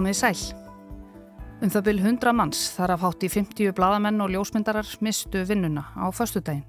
komið 0.00 0.16
sæl. 0.16 0.38
Um 1.60 1.68
það 1.68 1.82
byrj 1.90 2.04
100 2.08 2.32
manns 2.32 2.60
þar 2.72 2.94
af 2.94 3.02
hátt 3.04 3.24
í 3.26 3.28
50 3.28 3.74
bladamenn 3.76 4.22
og 4.24 4.30
ljósmyndarar 4.32 4.88
mistu 5.04 5.42
vinnuna 5.44 5.82
á 5.92 6.08
förstudaginn. 6.08 6.64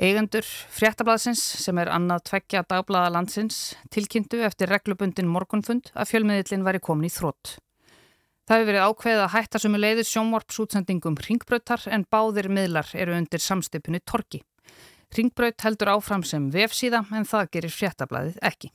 Eigendur 0.00 0.46
fréttablaðsins 0.72 1.42
sem 1.60 1.76
er 1.78 1.90
annað 1.92 2.24
tveggja 2.30 2.64
dagblaða 2.70 3.12
landsins 3.18 3.58
tilkynntu 3.92 4.40
eftir 4.46 4.72
reglubundin 4.72 5.28
morgunfund 5.28 5.92
að 5.92 6.14
fjölmiðillin 6.14 6.64
væri 6.64 6.80
komin 6.80 7.10
í 7.10 7.12
þrótt. 7.12 7.58
Það 8.48 8.56
hefur 8.56 8.70
verið 8.72 8.88
ákveðið 8.88 9.22
að 9.26 9.32
hætta 9.36 9.60
sem 9.60 9.76
er 9.76 9.84
leiðis 9.84 10.14
sjónvarpsútsendingum 10.14 11.20
ringbrautar 11.28 11.84
en 11.92 12.08
báðir 12.08 12.48
miðlar 12.48 12.88
eru 12.96 13.18
undir 13.20 13.44
samstipunni 13.44 14.00
torki. 14.00 14.40
Ringbraut 15.14 15.60
heldur 15.60 15.92
áfram 15.92 16.24
sem 16.24 16.48
vefsíða 16.50 17.04
en 17.12 17.28
það 17.28 17.52
gerir 17.52 17.76
fréttablaðið 17.76 18.40
ekki. 18.48 18.72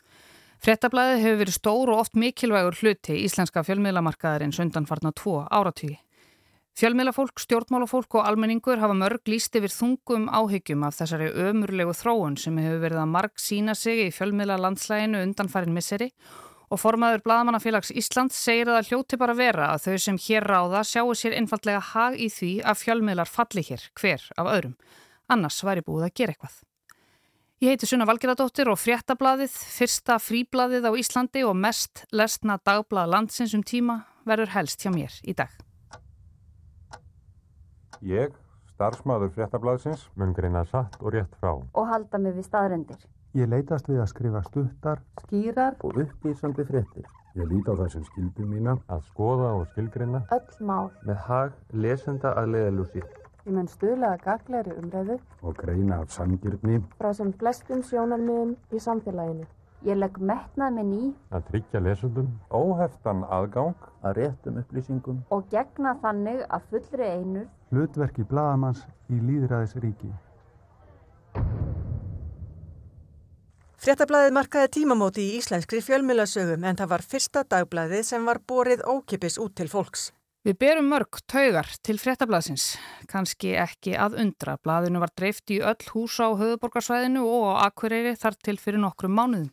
Fréttablaðið 0.60 1.22
hefur 1.24 1.38
verið 1.40 1.56
stór 1.56 1.90
og 1.94 2.02
oft 2.04 2.18
mikilvægur 2.20 2.76
hluti 2.82 3.16
íslenska 3.24 3.62
fjölmiðlamarkaðarins 3.64 4.60
undanfarnar 4.60 5.14
tvo 5.16 5.46
áratígi. 5.48 5.96
Fjölmiðlafólk, 6.80 7.40
stjórnmálafólk 7.40 8.18
og 8.20 8.28
almenningur 8.28 8.80
hafa 8.80 8.96
mörg 8.96 9.32
líst 9.32 9.56
yfir 9.56 9.72
þungum 9.72 10.28
áhyggjum 10.28 10.84
af 10.88 11.00
þessari 11.00 11.32
ömurlegu 11.48 11.96
þróun 11.96 12.38
sem 12.40 12.60
hefur 12.60 12.84
verið 12.84 13.02
að 13.02 13.12
marg 13.16 13.40
sína 13.40 13.76
sig 13.76 14.06
í 14.06 14.12
fjölmiðla 14.16 14.60
landslæginu 14.60 15.24
undanfarin 15.30 15.76
misseri 15.76 16.12
og 16.70 16.80
formaður 16.84 17.24
Blaðamannafélags 17.26 17.92
Íslands 17.96 18.40
segir 18.40 18.68
að 18.68 18.82
það 18.82 18.92
hljóti 18.92 19.20
bara 19.20 19.36
vera 19.40 19.74
að 19.74 19.86
þau 19.88 20.06
sem 20.06 20.24
hér 20.28 20.48
ráða 20.54 20.86
sjáu 20.88 21.16
sér 21.16 21.40
einfallega 21.40 21.84
hag 21.94 22.20
í 22.20 22.28
því 22.32 22.54
að 22.68 22.84
fjölmiðlar 22.84 23.32
falli 23.32 23.64
hér 23.72 23.92
hver 23.96 24.28
af 24.36 24.52
öðrum 24.58 24.76
annars 25.30 25.64
væri 25.64 25.86
búið 25.86 26.10
að 26.10 26.16
gera 26.20 26.36
eitthvað. 26.36 26.60
Ég 27.60 27.74
heiti 27.74 27.88
Sunna 27.90 28.06
Valgeradóttir 28.08 28.70
og 28.72 28.78
fréttablaðið, 28.80 29.52
fyrsta 29.52 30.16
fríblaðið 30.24 30.86
á 30.88 30.92
Íslandi 30.96 31.42
og 31.44 31.58
mest 31.60 32.06
lesna 32.16 32.56
dagblað 32.64 33.10
landsins 33.12 33.52
um 33.58 33.66
tíma 33.68 33.98
verður 34.24 34.54
helst 34.54 34.86
hjá 34.86 34.94
mér 34.94 35.18
í 35.28 35.36
dag. 35.36 35.52
Ég, 38.00 38.32
starfsmaður 38.72 39.34
fréttablaðsins, 39.36 40.08
mun 40.16 40.32
greina 40.38 40.64
satt 40.72 40.96
og 41.04 41.12
rétt 41.18 41.36
frá. 41.42 41.58
Og 41.60 41.92
halda 41.92 42.24
mig 42.24 42.38
við 42.40 42.48
staðrendir. 42.48 43.04
Ég 43.36 43.52
leitast 43.52 43.92
við 43.92 44.06
að 44.06 44.12
skrifa 44.14 44.46
stuttar, 44.48 45.04
skýrar 45.26 45.76
og 45.84 46.00
uppbýrsandi 46.00 46.64
fréttir. 46.64 47.12
Ég 47.36 47.52
líti 47.52 47.76
á 47.76 47.80
þessum 47.84 48.08
skildum 48.08 48.56
mína 48.56 48.80
að 48.88 49.04
skoða 49.12 49.52
og 49.60 49.68
skilgreina 49.74 50.24
öll 50.32 50.64
mál 50.64 50.94
með 51.04 51.26
hag 51.28 51.60
lesenda 51.76 52.38
að 52.40 52.56
leiðalúsi. 52.56 53.04
Ég 53.50 53.56
mun 53.58 53.66
stuðlega 53.66 54.20
gagleiri 54.22 54.76
umræðu 54.78 55.16
og 55.42 55.56
greina 55.58 55.96
af 56.04 56.12
sangirni 56.14 56.76
frá 57.00 57.08
sem 57.18 57.32
flestum 57.40 57.80
sjónarmiðum 57.82 58.52
í 58.78 58.82
samfélaginu. 58.84 59.48
Ég 59.88 59.98
legg 59.98 60.20
metnað 60.22 60.76
minn 60.76 60.92
í 60.94 61.08
að 61.34 61.48
tryggja 61.48 61.82
lesundum 61.82 62.28
óheftan 62.54 63.24
aðgang 63.26 63.88
að 64.06 64.20
réttum 64.20 64.60
upplýsingum 64.62 65.24
og 65.34 65.48
gegna 65.50 65.96
þannig 66.04 66.44
að 66.46 66.68
fullri 66.76 67.08
einur 67.16 67.48
hlutverki 67.72 68.28
bladamanns 68.30 68.86
í 69.10 69.18
líðræðisríki. 69.18 70.12
Fréttablaðið 73.82 74.38
markaði 74.38 74.74
tímamóti 74.78 75.26
í 75.26 75.42
íslenskri 75.42 75.82
fjölmjölasögum 75.90 76.70
en 76.70 76.84
það 76.84 76.94
var 76.94 77.10
fyrsta 77.16 77.48
dagblaðið 77.50 78.08
sem 78.14 78.30
var 78.30 78.44
borið 78.46 78.86
ókipis 78.86 79.42
út 79.42 79.58
til 79.58 79.72
fólks. 79.74 80.12
Við 80.48 80.56
berum 80.56 80.86
mörg 80.88 81.18
taugar 81.28 81.68
til 81.84 81.98
fréttablasins, 82.00 82.78
kannski 83.12 83.50
ekki 83.60 83.92
að 84.00 84.14
undra. 84.22 84.54
Blaðinu 84.64 85.02
var 85.02 85.12
dreift 85.12 85.52
í 85.52 85.58
öll 85.60 85.90
hús 85.92 86.16
á 86.24 86.32
höfuborgarsvæðinu 86.32 87.26
og 87.28 87.60
á 87.60 87.68
Akureyri 87.68 88.14
þar 88.16 88.38
til 88.48 88.56
fyrir 88.56 88.80
nokkrum 88.80 89.18
mánuðum. 89.20 89.50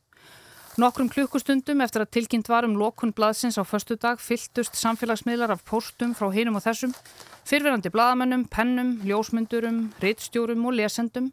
Nokkrum 0.79 1.11
klukkustundum 1.11 1.83
eftir 1.83 2.05
að 2.05 2.13
tilkynnt 2.15 2.47
var 2.53 2.69
um 2.69 2.77
lokun 2.79 3.11
blaðsins 3.17 3.59
á 3.59 3.67
förstu 3.67 3.97
dag 3.99 4.23
fylltust 4.23 4.79
samfélagsmiðlar 4.79 5.57
af 5.57 5.67
póstum 5.67 6.15
frá 6.15 6.31
hinum 6.31 6.61
og 6.61 6.67
þessum, 6.69 6.95
fyrverandi 7.43 7.91
blaðamennum, 7.91 8.47
pennum, 8.47 9.01
ljósmyndurum, 9.03 9.89
reittstjórum 9.99 10.71
og 10.71 10.79
lesendum, 10.79 11.33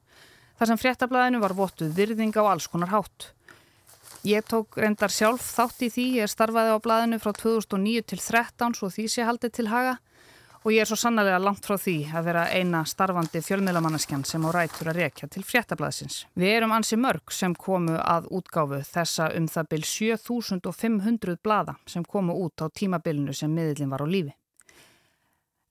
þar 0.58 0.72
sem 0.72 0.82
fréttablaðinu 0.82 1.44
var 1.46 1.54
votuð 1.54 1.94
virðing 1.94 2.34
á 2.42 2.42
alls 2.42 2.66
konar 2.72 2.90
hátt. 2.96 3.30
Ég 4.24 4.40
tók 4.48 4.78
reyndar 4.80 5.12
sjálf 5.12 5.44
þátt 5.52 5.82
í 5.84 5.90
því, 5.92 6.04
ég 6.22 6.30
starfaði 6.32 6.72
á 6.72 6.80
blæðinu 6.80 7.18
frá 7.20 7.34
2009 7.36 8.06
til 8.08 8.20
13 8.24 8.76
svo 8.78 8.88
því 8.88 9.04
sé 9.12 9.26
haldið 9.28 9.52
til 9.58 9.66
haga 9.68 9.98
og 10.64 10.70
ég 10.72 10.86
er 10.86 10.88
svo 10.88 10.96
sannlega 10.96 11.42
langt 11.44 11.68
frá 11.68 11.76
því 11.76 11.96
að 12.16 12.30
vera 12.30 12.46
eina 12.56 12.86
starfandi 12.88 13.42
fjölmiðlamanneskjan 13.44 14.24
sem 14.24 14.46
á 14.48 14.50
rætur 14.56 14.94
að 14.94 15.02
rekja 15.02 15.28
til 15.28 15.44
fréttablaðsins. 15.44 16.22
Við 16.40 16.54
erum 16.54 16.72
ansi 16.72 16.96
mörg 16.96 17.36
sem 17.36 17.52
komu 17.52 17.98
að 18.00 18.32
útgáfu 18.40 18.80
þessa 18.94 19.28
um 19.36 19.50
það 19.52 19.70
byl 19.76 19.84
7500 19.92 21.44
blaða 21.44 21.76
sem 21.84 22.08
komu 22.08 22.40
út 22.46 22.64
á 22.64 22.72
tímabilinu 22.72 23.36
sem 23.36 23.52
miðlinn 23.52 23.92
var 23.92 24.06
á 24.06 24.08
lífi. 24.08 24.32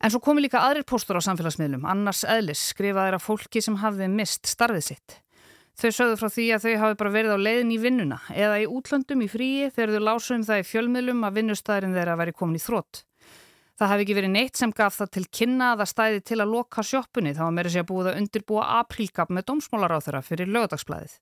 En 0.04 0.12
svo 0.12 0.20
komi 0.20 0.44
líka 0.44 0.60
aðrir 0.60 0.84
póstur 0.84 1.16
á 1.16 1.24
samfélagsmiðlum, 1.24 1.88
annars 1.88 2.20
eðlis 2.28 2.68
skrifaðir 2.74 3.16
af 3.16 3.24
fólki 3.24 3.64
sem 3.64 3.80
hafði 3.80 4.12
mist 4.12 4.44
starfið 4.44 4.90
sitt. 4.92 5.22
Þau 5.78 5.88
sögðu 5.96 6.18
frá 6.20 6.28
því 6.28 6.44
að 6.54 6.64
þau 6.66 6.74
hafi 6.82 6.98
bara 7.00 7.14
verið 7.14 7.32
á 7.32 7.38
leiðin 7.40 7.72
í 7.72 7.78
vinnuna 7.80 8.18
eða 8.34 8.58
í 8.60 8.66
útlöndum 8.68 9.22
í 9.24 9.28
fríi 9.32 9.70
þegar 9.72 9.94
þau 9.94 10.04
lásum 10.08 10.44
það 10.46 10.60
í 10.60 10.66
fjölmiðlum 10.68 11.24
að 11.24 11.38
vinnustæðurinn 11.40 11.96
þeirra 11.96 12.18
væri 12.20 12.34
komin 12.36 12.60
í 12.60 12.62
þrótt. 12.62 13.02
Það 13.80 13.90
hafi 13.90 14.04
ekki 14.04 14.14
verið 14.18 14.32
neitt 14.34 14.60
sem 14.60 14.72
gaf 14.76 14.98
það 15.00 15.08
til 15.16 15.24
kynna 15.38 15.72
að 15.72 15.80
það 15.80 15.90
stæði 15.90 16.20
til 16.28 16.38
að 16.42 16.52
loka 16.52 16.84
sjóppunni 16.86 17.32
þá 17.34 17.42
að 17.46 17.54
meiri 17.56 17.72
sé 17.72 17.82
að 17.82 17.88
búið 17.88 18.10
að 18.10 18.18
undirbúa 18.20 18.66
aprílgap 18.82 19.32
með 19.32 19.46
dómsmálaráþurra 19.48 20.20
fyrir 20.26 20.52
lögadagsblæðið. 20.52 21.16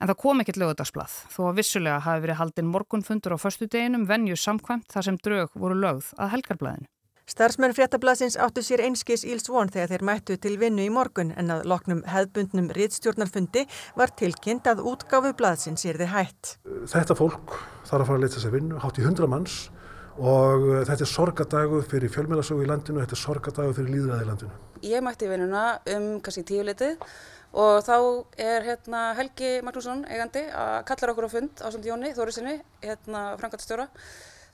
En 0.00 0.08
það 0.08 0.18
kom 0.22 0.40
ekkert 0.40 0.60
lögadagsblæð 0.62 1.18
þó 1.34 1.40
að 1.50 1.58
vissulega 1.58 1.98
hafi 2.06 2.24
verið 2.24 2.40
haldinn 2.40 2.70
morgunfundur 2.70 3.36
á 3.36 3.42
förstu 3.42 3.68
deginum 3.68 4.06
venju 4.08 4.38
samkvæmt 4.38 4.88
þar 4.94 5.08
sem 5.10 5.20
draug 5.20 5.60
voru 5.60 5.76
lögð 5.76 6.14
að 6.16 6.32
helgarblæðinu. 6.38 6.88
Starfsmenn 7.30 7.70
fréttablasins 7.76 8.34
áttu 8.42 8.62
sér 8.66 8.80
einskis 8.82 9.22
íls 9.22 9.46
von 9.46 9.68
þegar 9.70 9.92
þeir 9.92 10.02
mættu 10.08 10.36
til 10.42 10.56
vinnu 10.58 10.82
í 10.82 10.90
morgun 10.90 11.28
en 11.38 11.52
að 11.54 11.68
loknum 11.70 12.00
hefðbundnum 12.10 12.72
rittstjórnarfundi 12.74 13.62
var 14.00 14.10
tilkynnt 14.18 14.66
að 14.66 14.82
útgáfu 14.90 15.30
blaðsins 15.38 15.86
er 15.86 16.00
þið 16.00 16.10
hætt. 16.10 16.50
Þetta 16.90 17.16
fólk 17.20 17.54
þarf 17.86 18.00
að 18.00 18.08
fara 18.08 18.16
að 18.18 18.24
leta 18.24 18.42
sér 18.42 18.54
vinnu, 18.56 18.80
hátt 18.82 18.98
í 18.98 19.04
hundra 19.06 19.28
manns 19.30 19.60
og 20.18 20.66
uh, 20.66 20.80
þetta 20.88 21.06
er 21.06 21.12
sorgadagu 21.12 21.84
fyrir 21.92 22.10
fjölmjölasögu 22.16 22.66
í 22.66 22.68
landinu, 22.72 23.04
þetta 23.04 23.16
er 23.16 23.22
sorgadagu 23.22 23.78
fyrir 23.78 23.94
líðræði 23.94 24.26
í 24.26 24.30
landinu. 24.32 24.58
Ég 24.90 25.06
mætti 25.06 25.30
vinnuna 25.30 25.64
um 25.94 26.10
kannski 26.24 26.44
tíu 26.50 26.66
litið 26.66 26.98
og 27.62 27.78
þá 27.86 27.96
er 28.42 28.66
hérna, 28.66 29.04
Helgi 29.20 29.54
Magnússon 29.62 30.02
eigandi 30.10 30.48
að 30.50 30.82
kallar 30.90 31.14
okkur 31.14 31.30
á 31.30 31.34
fund 31.38 31.62
á 31.62 31.70
Jóni 31.70 32.10
Þóriðssoni, 32.18 32.58
hérna 32.82 33.24
frangatastjóra 33.38 33.86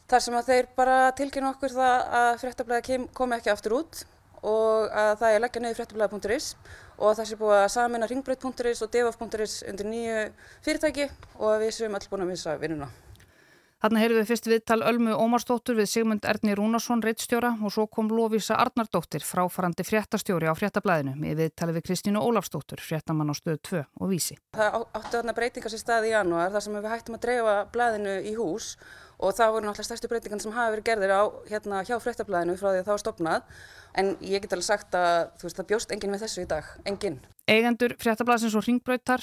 Þar 0.07 0.23
sem 0.23 0.37
að 0.39 0.51
þeir 0.53 0.67
bara 0.79 0.97
tilkynna 1.19 1.49
okkur 1.51 1.73
það 1.75 2.05
að 2.19 2.29
fréttablaði 2.43 2.99
komi 3.17 3.35
ekki 3.41 3.51
aftur 3.51 3.81
út 3.81 4.05
og 4.47 4.93
að 4.95 5.17
það 5.23 5.33
er 5.33 5.43
leggja 5.43 5.63
niður 5.65 5.81
fréttablaði.is 5.81 6.51
og 6.97 7.17
það 7.19 7.27
sé 7.27 7.39
búið 7.41 7.63
að 7.63 7.73
samina 7.75 8.11
ringbreyt.is 8.11 8.85
og 8.87 8.93
devaf.is 8.95 9.57
undir 9.67 9.91
nýju 9.91 10.21
fyrirtæki 10.63 11.09
og 11.41 11.59
við 11.65 11.75
séum 11.75 11.99
allir 11.99 12.13
búin 12.13 12.23
að 12.23 12.33
missa 12.37 12.55
vinnuna. 12.61 12.89
Þarna 13.77 14.01
heyrðum 14.01 14.23
við 14.23 14.29
fyrst 14.31 14.47
viðtal 14.49 14.79
Ölmu 14.89 15.13
Ómarsdóttur 15.21 15.77
við 15.77 15.91
Sigmund 15.91 16.25
Erni 16.25 16.55
Rúnarsson, 16.57 17.03
reittstjóra 17.05 17.51
og 17.61 17.75
svo 17.75 17.85
kom 17.93 18.09
Lóvísa 18.09 18.57
Arnardóttir, 18.63 19.21
fráfarandi 19.27 19.85
fréttastjóri 19.85 20.49
á 20.49 20.57
fréttablaðinu 20.57 21.13
með 21.21 21.43
viðtali 21.43 21.75
við 21.77 21.85
Kristínu 21.91 22.23
Ólafsdóttur, 22.25 22.81
fréttamann 22.81 23.29
á 23.29 23.37
stöðu 23.37 23.61
2 23.69 23.83
og 24.01 24.11
vísi. 24.15 24.39
Það 24.57 24.79
áttu 24.81 25.13
þarna 25.19 25.37
breytingar 25.37 25.75
sér 25.75 25.83
stað 25.83 26.09
í 26.09 26.15
janúar 26.15 26.57
þar 26.57 26.65
sem 26.65 26.79
við 26.79 26.89
hættum 26.95 27.19
að 27.19 27.27
dreifa 27.27 27.59
blaðinu 27.77 28.17
í 28.25 28.33
hús 28.41 28.71
og 29.17 29.37
það 29.37 29.53
voru 29.55 29.67
náttúrulega 29.67 29.89
stærstu 29.89 30.11
breytingan 30.11 30.43
sem 30.43 30.55
hafa 30.55 30.75
verið 30.75 30.89
gerðir 30.91 31.15
á 31.17 31.23
hérna 31.49 31.83
hjá 31.87 31.97
fréttablaðinu 32.03 32.57
frá 32.61 32.69
því 32.69 32.81
að 32.81 32.89
það 32.89 32.93
var 32.95 33.03
stopnað 33.03 33.55
en 33.97 34.11
ég 34.21 34.43
get 34.45 34.57
alveg 34.57 34.69
sagt 34.69 34.97
að 34.99 35.31
veist, 35.43 35.57
það 35.57 35.69
bjóst 35.71 35.95
enginn 35.95 36.13
með 36.13 36.27
þessu 36.27 36.45
í 36.45 36.51
dag, 36.51 36.69
enginn. 36.89 37.21
Eigendur 37.47 37.95
fréttablaðsins 38.03 38.57
og 38.59 38.67
ringbröytar, 38.67 39.23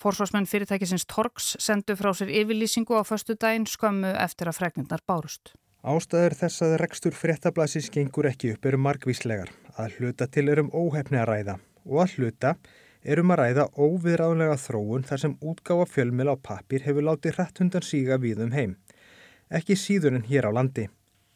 forsvarsmenn 0.00 0.48
fyrirtækisins 0.48 1.04
Torgs 1.10 1.54
sendu 1.60 1.96
frá 1.98 2.12
sér 2.16 2.32
yfirlýsingu 2.32 2.96
á 2.96 3.02
förstu 3.04 3.36
daginn 3.36 3.68
skömmu 3.68 4.14
eftir 4.14 4.48
að 4.48 4.60
fregnirnar 4.60 5.04
bárust. 5.04 5.52
Ástæður 5.84 6.38
þess 6.38 6.64
að 6.64 6.78
rekstur 6.80 7.12
fréttablaðsins 7.18 7.90
gengur 7.92 8.30
ekki 8.30 8.54
upp 8.54 8.64
eru 8.70 8.80
margvíslegar, 8.80 9.52
að 9.76 9.98
hluta 9.98 10.30
til 10.32 10.48
erum 10.48 10.72
óhefni 10.72 11.20
að 11.20 11.28
ræða 11.28 11.58
og 11.84 12.00
að 12.06 12.16
hluta 12.16 12.54
erum 13.04 13.34
að 13.34 13.42
ræða 13.42 13.66
óviðráðlega 13.76 14.56
þróun 14.62 15.04
þar 15.04 15.20
sem 15.20 15.34
útgáfa 15.44 15.84
fjölmil 15.90 16.30
á 16.32 16.36
pappir 16.40 16.86
hefur 16.86 17.04
látið 17.10 17.36
hrætt 17.36 17.60
hundan 17.60 17.84
síga 17.84 18.16
við 18.22 18.40
um 18.46 18.54
heim 18.56 18.78
ekki 19.58 19.76
síður 19.78 20.18
en 20.18 20.26
hér 20.28 20.48
á 20.48 20.52
landi. 20.52 20.88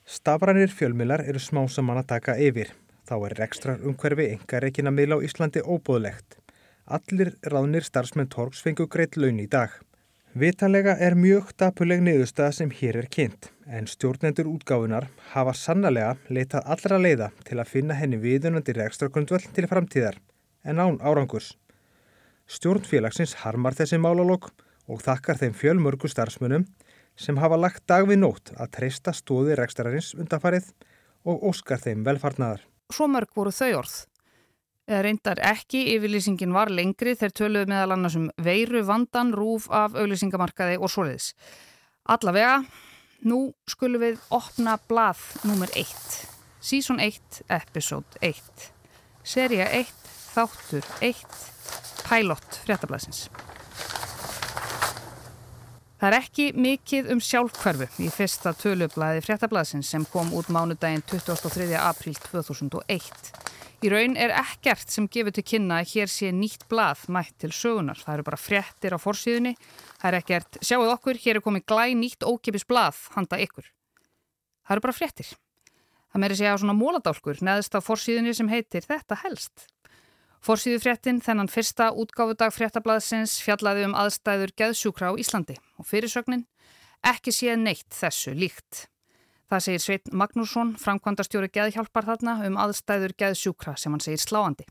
Stafrænir 0.09 0.73
fjölmilar 0.73 1.25
eru 1.29 1.41
smá 1.43 1.63
saman 1.69 2.01
að 2.01 2.11
taka 2.15 2.37
yfir. 2.41 2.71
Þá 3.09 3.15
er 3.27 3.35
rekstrar 3.41 3.85
umhverfi 3.85 4.31
engareikin 4.35 4.89
að 4.91 4.97
miðla 4.97 5.19
á 5.21 5.25
Íslandi 5.27 5.63
óbúðlegt. 5.65 6.39
Allir 6.89 7.35
ráðnir 7.45 7.85
starfsmenn 7.85 8.31
Torgs 8.33 8.63
fengu 8.65 8.89
greitt 8.89 9.17
laun 9.21 9.41
í 9.41 9.47
dag. 9.49 9.71
Vitalega 10.39 10.95
er 11.01 11.17
mjög 11.17 11.55
dapuleg 11.61 12.03
niðurstað 12.05 12.53
sem 12.59 12.73
hér 12.81 12.99
er 13.01 13.09
kynnt, 13.13 13.49
en 13.67 13.89
stjórnendur 13.89 14.49
útgáfunar 14.51 15.09
hafa 15.33 15.55
sannlega 15.57 16.17
leitað 16.29 16.69
allra 16.75 16.99
leiða 17.01 17.31
til 17.49 17.57
að 17.59 17.71
finna 17.73 17.97
henni 17.97 18.21
viðunandi 18.21 18.75
rekstragrundvöld 18.77 19.49
til 19.57 19.69
framtíðar, 19.71 20.21
en 20.65 20.81
án 20.85 21.01
árangurs. 21.01 21.55
Stjórnfélagsins 22.49 23.35
harmar 23.43 23.77
þessi 23.77 24.01
málalokk 24.01 24.53
og 24.89 25.01
þakkar 25.05 25.41
þeim 25.41 25.57
fjölmörgu 25.57 26.09
starfsmönnum 26.13 26.69
sem 27.19 27.39
hafa 27.43 27.59
lagt 27.59 27.85
dag 27.91 28.07
við 28.09 28.23
nótt 28.23 28.53
að 28.57 28.71
treysta 28.79 29.15
stóði 29.17 29.57
rekstararins 29.59 30.13
undanfarið 30.15 30.71
og 31.29 31.43
óskar 31.51 31.83
þeim 31.83 32.05
velfarnaðar. 32.07 32.63
Svo 32.95 33.09
mörg 33.11 33.35
voru 33.37 33.53
þau 33.53 33.83
orð. 33.83 33.97
Eða 34.89 35.03
reyndar 35.05 35.41
ekki, 35.45 35.83
yfirlýsingin 35.97 36.55
var 36.57 36.71
lengri 36.73 37.13
þegar 37.13 37.35
töluðu 37.37 37.69
meðal 37.69 37.97
annars 37.99 38.17
um 38.17 38.31
veiru 38.41 38.81
vandan, 38.89 39.35
rúf 39.37 39.67
af 39.69 39.99
auglýsingamarkaði 39.99 40.79
og 40.81 40.89
svoleiðis. 40.89 41.35
Allavega, 42.09 42.63
nú 43.29 43.51
skulum 43.69 44.01
við 44.07 44.23
opna 44.33 44.79
blað 44.89 45.21
nummer 45.45 45.69
1. 45.77 45.93
Season 46.65 47.03
1, 47.05 47.43
episode 47.53 48.23
1. 48.25 48.71
Seria 49.29 49.69
1, 49.77 49.93
þáttur 50.33 50.89
1, 51.05 51.39
pilot 52.09 52.63
fréttablasins. 52.65 53.27
Það 55.99 56.13
er 56.13 56.15
ekki 56.21 56.45
mikið 56.55 57.09
um 57.11 57.19
sjálfkverfu 57.19 58.05
í 58.05 58.09
fyrsta 58.15 58.53
tölublaði 58.55 59.23
fréttablasins 59.27 59.89
sem 59.91 60.05
kom 60.07 60.29
út 60.39 60.47
mánudaginn 60.55 61.03
23. 61.11 61.73
apríl 61.75 62.15
2001. 62.23 63.33
Í 63.83 63.91
raun 63.91 64.15
er 64.15 64.31
ekkert 64.39 64.95
sem 64.95 65.09
gefur 65.11 65.35
til 65.35 65.43
kynna 65.43 65.81
að 65.83 65.97
hér 65.97 66.13
sé 66.13 66.31
nýtt 66.31 66.69
blað 66.71 67.03
mætt 67.11 67.35
til 67.43 67.51
sögunar. 67.51 67.99
Það 67.99 68.15
eru 68.15 68.27
bara 68.29 68.39
fréttir 68.39 68.95
á 68.95 68.99
forsýðunni. 69.03 69.57
Það 69.99 70.09
er 70.13 70.19
ekkert, 70.21 70.61
sjáuð 70.63 70.93
okkur, 70.95 71.19
hér 71.25 71.41
er 71.41 71.45
komið 71.49 71.67
glæ 71.75 71.85
nýtt 71.99 72.23
ókipis 72.31 72.67
blað 72.71 73.03
handa 73.17 73.43
ykkur. 73.43 73.67
Það 74.67 74.77
eru 74.77 74.87
bara 74.87 74.99
fréttir. 75.01 75.35
Það 76.15 76.23
meiri 76.23 76.39
segja 76.39 76.55
svona 76.63 76.79
móladálkur 76.79 77.43
neðist 77.43 77.75
á 77.75 77.83
forsýðunni 77.83 78.39
sem 78.39 78.55
heitir 78.55 78.87
Þetta 78.87 79.19
helst. 79.25 79.67
Forsýðu 80.45 80.79
fréttin 80.83 81.19
þennan 81.25 81.51
fyrsta 81.51 81.91
útgáfudag 81.99 82.55
fréttablaðsins 82.55 83.39
fjallaði 83.43 83.89
um 83.89 83.97
aðstæður 83.99 84.55
geðsjúkra 84.61 85.11
á 85.11 85.19
Íslandi 85.19 85.59
og 85.81 85.89
fyrirsögnin 85.89 86.47
ekki 87.07 87.35
sé 87.35 87.57
neitt 87.59 87.91
þessu 87.95 88.35
líkt. 88.39 88.87
Það 89.49 89.65
segir 89.65 89.83
Sveit 89.83 90.11
Magnússon, 90.13 90.75
framkvæmdastjóri 90.77 91.49
geðhjálpar 91.53 92.05
þarna 92.05 92.35
um 92.47 92.59
aðstæður 92.61 93.15
geðsjúkra 93.19 93.79
sem 93.81 93.95
hann 93.95 94.05
segir 94.05 94.21
sláandi. 94.23 94.67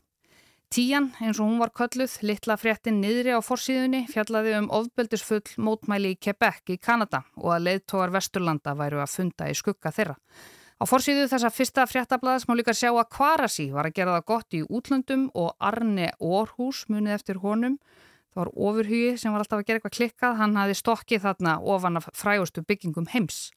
Tíjan, 0.68 1.08
eins 1.24 1.38
og 1.40 1.48
hún 1.48 1.60
var 1.62 1.72
kölluð, 1.72 2.18
litla 2.28 2.58
fréttin 2.60 3.00
niðri 3.00 3.32
á 3.32 3.40
forsýðunni 3.40 4.02
fjallaði 4.12 4.52
um 4.58 4.68
ofbeldisfull 4.76 5.56
mótmæli 5.64 6.12
í 6.12 6.18
Quebec 6.20 6.74
í 6.74 6.76
Kanada 6.76 7.22
og 7.40 7.54
að 7.56 7.64
leiðtógar 7.70 8.12
Vesturlanda 8.12 8.74
væru 8.76 9.00
að 9.00 9.14
funda 9.14 9.48
í 9.48 9.56
skugga 9.56 9.92
þeirra. 9.96 10.18
Á 10.78 10.86
forsýðu 10.86 11.24
þessa 11.26 11.48
fyrsta 11.50 11.84
fréttablaðs 11.90 12.44
má 12.46 12.52
líka 12.54 12.70
sjá 12.70 12.92
að 12.92 13.08
Kvarasi 13.16 13.64
var 13.74 13.88
að 13.88 13.96
gera 13.96 14.12
það 14.14 14.26
gott 14.30 14.54
í 14.54 14.60
útlöndum 14.62 15.24
og 15.34 15.56
Arne 15.58 16.12
Orhus 16.22 16.84
munið 16.86 17.16
eftir 17.16 17.40
honum. 17.42 17.80
Það 18.30 18.38
var 18.44 18.50
ofurhugi 18.54 19.16
sem 19.18 19.34
var 19.34 19.42
alltaf 19.42 19.58
að 19.58 19.66
gera 19.66 19.80
eitthvað 19.80 19.96
klikkað. 19.96 20.36
Hann 20.38 20.54
hafi 20.54 20.76
stokkið 20.78 21.24
þarna 21.24 21.56
ofan 21.74 21.98
af 21.98 22.06
frægustu 22.14 22.62
byggingum 22.62 23.10
heims. 23.10 23.48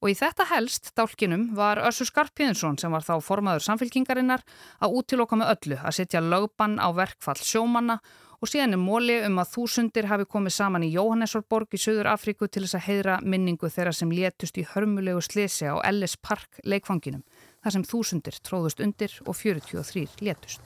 Og 0.00 0.08
í 0.08 0.16
þetta 0.16 0.46
helst, 0.48 0.94
dálkinum, 0.96 1.50
var 1.56 1.82
Össur 1.84 2.08
Skarpíðinsson 2.08 2.78
sem 2.80 2.92
var 2.92 3.04
þá 3.04 3.20
formaður 3.20 3.66
samfélkingarinnar 3.66 4.44
að 4.80 4.96
útiloka 4.96 5.36
með 5.36 5.52
öllu 5.54 5.78
að 5.82 5.96
setja 5.98 6.22
lögbann 6.24 6.78
á 6.80 6.88
verkfall 6.96 7.36
sjómanna 7.36 7.98
og 8.40 8.48
síðan 8.48 8.78
er 8.78 8.80
móli 8.80 9.18
um 9.26 9.36
að 9.42 9.50
þúsundir 9.54 10.08
hafi 10.08 10.24
komið 10.24 10.54
saman 10.56 10.86
í 10.86 10.92
Jóhannesvorborg 10.94 11.76
í 11.76 11.80
Suður 11.82 12.08
Afríku 12.14 12.48
til 12.48 12.64
þess 12.64 12.78
að 12.78 12.86
heyra 12.86 13.18
minningu 13.20 13.68
þeirra 13.68 13.92
sem 13.92 14.14
létust 14.16 14.56
í 14.56 14.64
hörmulegu 14.72 15.20
slisi 15.24 15.68
á 15.68 15.76
Ellis 15.84 16.16
Park 16.16 16.62
leikfanginum, 16.64 17.20
þar 17.60 17.76
sem 17.76 17.84
þúsundir 17.84 18.40
tróðust 18.40 18.80
undir 18.80 19.18
og 19.26 19.36
43 19.36 20.24
létust. 20.24 20.64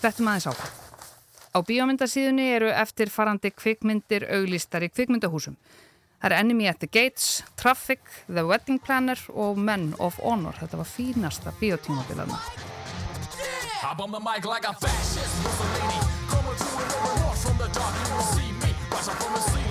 Þetta 0.00 0.28
maður 0.28 0.46
sá. 0.46 0.70
Á 1.50 1.58
bíómyndasíðunni 1.66 2.46
eru 2.54 2.70
eftir 2.70 3.10
farandi 3.10 3.50
kvikmyndir 3.50 4.28
auglýstar 4.30 4.86
í 4.86 4.94
kvikmyndahúsum. 4.94 5.58
Það 6.20 6.28
er 6.30 6.36
Enemy 6.36 6.66
at 6.68 6.80
the 6.82 6.88
Gates, 6.92 7.28
Traffic, 7.56 8.00
The 8.28 8.44
Wedding 8.44 8.80
Planner 8.84 9.20
og 9.32 9.56
Men 9.58 9.94
of 9.98 10.20
Honor. 10.20 10.52
Þetta 10.60 10.82
var 10.82 10.88
fínasta 10.88 11.54
bíotímabilaðna. 11.60 12.36
Hop 13.80 14.00
on 14.04 14.12
the 14.12 14.20
mic 14.20 14.44
like 14.44 14.68
a 14.68 14.74
fascist 14.74 15.40
Mussolini. 15.42 16.00
Coming 16.28 16.58
to 16.60 16.68
it 16.84 16.92
over 17.00 17.20
north 17.24 17.42
from 17.42 17.56
the 17.56 17.68
dark 17.72 17.94
You 18.04 18.14
will 18.14 18.28
see 18.36 18.52
me. 18.60 18.70
Rise 18.92 19.08
up 19.08 19.16
from 19.22 19.32
the 19.32 19.40
sea 19.40 19.70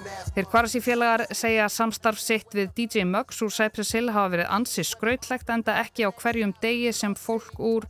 Þeir 0.31 0.45
Kvarasi 0.47 0.79
félagar 0.79 1.25
segja 1.35 1.65
samstarf 1.67 2.15
sitt 2.23 2.53
við 2.55 2.69
DJ 2.77 3.01
Muggs 3.03 3.41
úr 3.43 3.51
Cypress 3.51 3.91
Hill 3.91 4.13
hafa 4.15 4.29
verið 4.31 4.47
ansi 4.55 4.85
skrautlegt 4.87 5.49
enda 5.51 5.73
ekki 5.81 6.05
á 6.07 6.09
hverjum 6.15 6.53
degi 6.63 6.93
sem 6.95 7.11
fólk 7.19 7.59
úr 7.59 7.83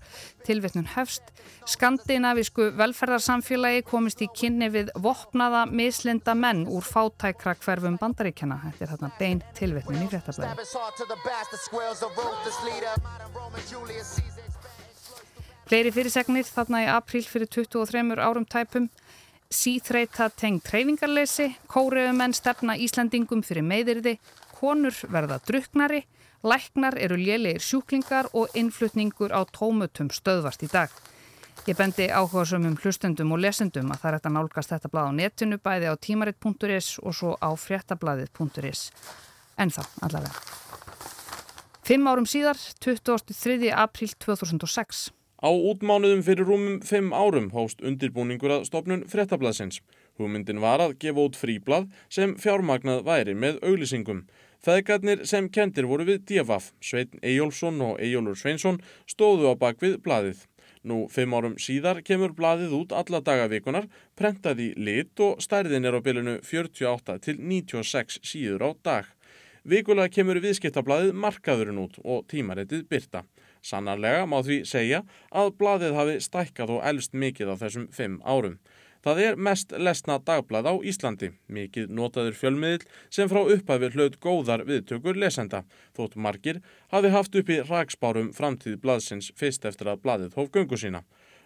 tilvittnun 0.47 0.89
hefst. 0.95 1.21
Skandinavísku 1.69 2.71
velferðarsamfélagi 2.79 3.83
komist 3.85 4.23
í 4.25 4.27
kynni 4.33 4.71
við 4.73 4.89
vopnaða 4.97 5.67
mislinda 5.69 6.33
menn 6.33 6.65
úr 6.65 6.81
fátækra 6.81 7.53
hverfum 7.61 7.99
bandaríkjana. 8.01 8.57
Þetta 8.65 8.87
er 8.87 8.91
þarna 8.95 9.11
bein 9.19 9.43
tilvittnun 9.59 10.01
í 10.01 10.09
fréttablaði. 10.09 10.57
Fleiri 15.69 15.93
fyrirsegnir 15.93 16.49
þarna 16.49 16.81
í 16.81 16.89
apríl 16.89 17.21
fyrir 17.21 17.53
23 17.53 18.17
árum 18.17 18.49
tæpum. 18.49 18.89
Síþreita 19.51 20.29
tengd 20.31 20.63
treyfingarleysi, 20.63 21.49
kóriðumenn 21.67 22.31
stefna 22.31 22.77
Íslandingum 22.79 23.41
fyrir 23.43 23.65
meðirði, 23.67 24.13
konur 24.55 24.95
verða 25.11 25.41
druknari, 25.43 26.05
læknar 26.47 26.95
eru 26.95 27.17
lélegir 27.19 27.59
sjúklingar 27.59 28.29
og 28.31 28.55
innflutningur 28.55 29.35
á 29.35 29.43
tómutum 29.51 30.07
stöðvast 30.07 30.63
í 30.63 30.71
dag. 30.71 30.87
Ég 31.67 31.75
bendi 31.77 32.07
áhuga 32.07 32.45
sömum 32.47 32.79
hlustendum 32.79 33.35
og 33.35 33.43
lesendum 33.43 33.91
að 33.91 33.99
það 34.01 34.11
er 34.13 34.19
að 34.21 34.33
nálgast 34.37 34.71
þetta 34.71 34.89
blad 34.89 35.11
á 35.11 35.17
netinu 35.19 35.59
bæði 35.59 35.91
á 35.91 35.95
tímaritt.is 35.99 36.87
og 37.03 37.13
svo 37.13 37.35
á 37.37 37.51
fréttablaðið.is. 37.51 38.87
En 39.59 39.69
þá 39.69 39.83
allavega. 40.01 40.31
Fimm 41.83 42.07
árum 42.07 42.25
síðar, 42.25 42.57
23. 42.79 43.67
apríl 43.75 44.15
2006. 44.15 45.09
Á 45.41 45.49
útmánuðum 45.49 46.21
fyrir 46.21 46.45
rúmum 46.45 46.75
fimm 46.85 47.09
árum 47.17 47.47
hóst 47.55 47.79
undirbúningur 47.81 48.51
að 48.53 48.67
stopnun 48.67 49.07
frettablaðsins. 49.09 49.79
Hugmyndin 50.21 50.61
var 50.61 50.83
að 50.83 50.93
gefa 51.01 51.23
út 51.25 51.39
fríblað 51.39 51.87
sem 52.13 52.35
fjármagnað 52.37 53.01
væri 53.07 53.33
með 53.33 53.57
auglýsingum. 53.65 54.27
Feðgarnir 54.61 55.23
sem 55.25 55.47
kendir 55.49 55.87
voru 55.89 56.05
við 56.05 56.19
Díafaf, 56.29 56.67
Svein 56.77 57.17
Ejjólfsson 57.25 57.81
og 57.81 57.97
Ejjólfur 57.97 58.37
Sveinsson 58.37 58.77
stóðu 59.09 59.49
á 59.49 59.53
bakvið 59.57 59.97
blaðið. 60.05 60.43
Nú 60.85 61.07
fimm 61.09 61.33
árum 61.33 61.57
síðar 61.57 62.03
kemur 62.05 62.35
blaðið 62.37 62.75
út 62.77 62.93
alla 62.93 63.23
dagavikunar, 63.25 63.87
prentað 64.13 64.61
í 64.61 64.69
lit 64.77 65.17
og 65.25 65.41
stærðin 65.41 65.89
er 65.89 65.97
á 65.97 66.05
bylunu 66.05 66.37
48 66.45 67.17
til 67.25 67.41
96 67.41 68.21
síður 68.21 68.65
á 68.65 68.69
dag. 68.85 69.09
Vikulega 69.61 70.09
kemur 70.09 70.39
viðskiptablaðið 70.41 71.17
markaðurinn 71.21 71.81
út 71.83 71.99
og 72.01 72.23
tímarettið 72.31 72.87
byrta. 72.89 73.25
Sannarlega 73.61 74.23
má 74.25 74.39
því 74.41 74.63
segja 74.65 75.03
að 75.29 75.51
blaðið 75.59 75.97
hafi 75.99 76.15
stækkað 76.25 76.73
og 76.77 76.87
elst 76.89 77.13
mikið 77.13 77.51
á 77.53 77.55
þessum 77.61 77.85
fimm 77.93 78.15
árum. 78.25 78.57
Það 79.05 79.21
er 79.21 79.37
mest 79.37 79.71
lesna 79.77 80.17
dagblað 80.21 80.67
á 80.69 80.73
Íslandi, 80.85 81.31
mikið 81.49 81.93
notaður 81.93 82.35
fjölmiðil 82.37 82.83
sem 83.09 83.29
frá 83.29 83.41
upphafið 83.41 83.97
hlaut 83.97 84.17
góðar 84.21 84.65
viðtökur 84.65 85.17
lesenda, 85.17 85.63
þótt 85.97 86.17
margir 86.17 86.61
hafi 86.93 87.13
haft 87.13 87.37
upp 87.37 87.49
í 87.49 87.61
rækspárum 87.65 88.29
framtíð 88.33 88.77
blaðsins 88.81 89.31
fyrst 89.37 89.65
eftir 89.65 89.89
að 89.93 90.01
blaðið 90.05 90.37
hóf 90.37 90.51
göngu 90.53 90.77
sína. 90.77 91.01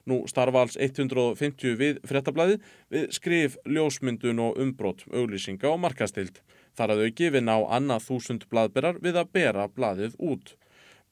Nú 0.05 0.23
starfa 0.29 0.65
alls 0.65 0.75
150 0.79 1.79
við 1.79 2.03
frettablaði 2.07 2.59
við 2.91 3.07
skrif, 3.15 3.55
ljósmyndun 3.65 4.43
og 4.43 4.59
umbrót, 4.61 5.07
auglýsinga 5.11 5.71
og 5.71 5.79
markastild. 5.83 6.43
Þar 6.75 6.95
að 6.95 7.03
auki 7.07 7.31
vinna 7.31 7.55
á 7.55 7.61
annað 7.77 8.05
þúsund 8.09 8.45
blaðberar 8.51 8.99
við 9.03 9.19
að 9.21 9.31
bera 9.37 9.67
blaðið 9.71 10.17
út. 10.19 10.55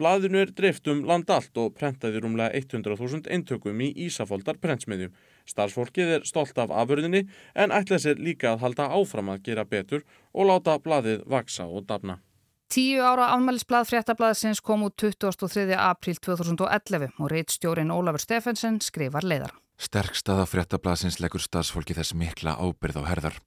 Blaðinu 0.02 0.42
er 0.42 0.52
dreift 0.52 0.90
um 0.90 1.04
land 1.06 1.30
allt 1.30 1.58
og 1.62 1.76
prentaði 1.78 2.20
rúmlega 2.24 2.58
100.000 2.58 3.30
eintökum 3.30 3.82
í 3.86 3.92
Ísafóldar 4.08 4.58
prentsmiðjum. 4.60 5.14
Starfsfólkið 5.46 6.14
er 6.18 6.26
stolt 6.28 6.58
af 6.58 6.74
afurðinni 6.74 7.28
en 7.54 7.74
ætla 7.76 8.00
sér 8.02 8.18
líka 8.18 8.56
að 8.56 8.64
halda 8.66 8.90
áfram 8.98 9.30
að 9.30 9.44
gera 9.48 9.66
betur 9.70 10.04
og 10.34 10.50
láta 10.50 10.80
blaðið 10.82 11.26
vaksa 11.30 11.70
og 11.70 11.86
dafna. 11.88 12.20
Tíu 12.74 13.04
ára 13.06 13.30
afmælisblad 13.36 13.86
fréttablaðsins 13.86 14.64
kom 14.66 14.88
út 14.88 14.96
23. 14.98 15.76
apríl 15.78 16.18
2011 16.18 17.20
og 17.20 17.30
reittstjórin 17.30 17.94
Ólafur 17.94 18.24
Stefensen 18.24 18.80
skrifar 18.82 19.28
leiðar. 19.30 19.54
Sterkstaða 19.78 20.48
fréttablaðsins 20.50 21.20
leggur 21.22 21.44
starfsfólki 21.44 21.94
þess 21.94 22.16
mikla 22.18 22.56
ábyrð 22.58 22.98
á 22.98 23.10
herðar. 23.12 23.38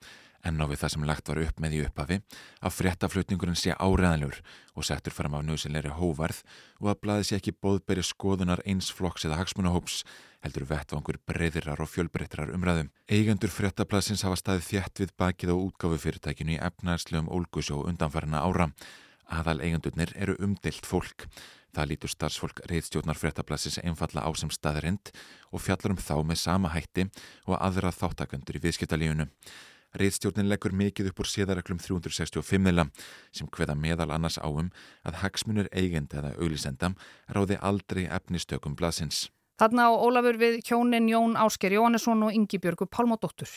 En 0.46 0.62
á 0.62 0.66
við 0.70 0.80
það 0.82 0.92
sem 0.94 1.06
lagt 1.08 1.30
var 1.30 1.42
upp 1.42 1.60
með 1.62 1.74
í 1.76 1.82
upphafi 1.86 2.20
að 2.60 2.76
fréttaflutningurinn 2.76 3.58
sé 3.58 3.74
áreðanljur 3.74 4.38
og 4.76 4.86
settur 4.86 5.14
fram 5.14 5.34
á 5.34 5.40
nöðsynleiri 5.42 5.92
hóvarð 5.98 6.42
og 6.80 6.92
að 6.92 7.00
blaði 7.02 7.28
sé 7.28 7.40
ekki 7.40 7.56
bóðberi 7.58 8.04
skoðunar 8.06 8.62
eins 8.64 8.92
flokks 8.94 9.26
eða 9.26 9.40
hagsmunahóps 9.40 10.04
heldur 10.46 10.66
vettvangur 10.70 11.18
breyðirar 11.26 11.82
og 11.82 11.90
fjölbreytrar 11.90 12.52
umræðum. 12.54 12.92
Eigendur 13.10 13.52
fréttablasins 13.52 14.24
hafa 14.26 14.38
staðið 14.38 14.68
þjætt 14.70 15.02
við 15.02 15.14
bakið 15.18 15.52
á 15.52 15.56
útgáfu 15.56 16.00
fyrirtækinu 16.04 16.56
í 16.56 16.62
efnaðslegum 16.62 17.30
ólgusjó 17.32 17.82
undanfærna 17.90 18.44
ára. 18.46 18.70
Aðal 19.26 19.58
eigendurnir 19.64 20.12
eru 20.14 20.36
umdilt 20.42 20.86
fólk. 20.86 21.26
Það 21.74 21.90
lítur 21.90 22.12
starfsfólk 22.12 22.60
reyðstjórnar 22.70 23.18
fréttablasins 23.20 23.80
einfalla 23.82 24.22
á 24.24 24.30
sem 24.38 24.52
staðrind 24.54 25.10
og 25.50 25.60
fjallar 25.60 25.92
um 25.92 26.00
þá 26.00 26.14
með 26.24 26.38
sama 26.40 26.70
hætti 26.72 27.08
og 27.44 27.58
aðra 27.58 27.92
þáttakandur 27.92 28.56
í 28.56 28.62
viðskiptalífunu. 28.64 29.26
Reitstjórnin 29.94 30.48
leggur 30.50 30.74
mikið 30.76 31.12
upp 31.12 31.22
úr 31.22 31.30
séðareglum 31.30 31.78
365 31.80 32.60
mila 32.62 32.88
sem 33.32 33.48
hveða 33.48 33.76
meðal 33.78 34.10
annars 34.16 34.38
áum 34.42 34.72
að 35.06 35.20
hagsmunir 35.22 35.70
eigenda 35.72 36.20
eða 36.20 36.34
auðlisenda 36.40 36.92
ráði 37.32 37.60
aldrei 37.60 38.04
efnistökum 38.06 38.76
blasins. 38.76 39.28
Þarna 39.56 39.88
á 39.88 39.92
Ólafur 39.96 40.36
við 40.36 40.58
hjónin 40.68 41.08
Jón 41.08 41.36
Ásker 41.40 41.72
Jóhannesson 41.72 42.26
og 42.26 42.34
Ingi 42.34 42.58
Björgu 42.60 42.84
Pálmódóttur. 42.92 43.48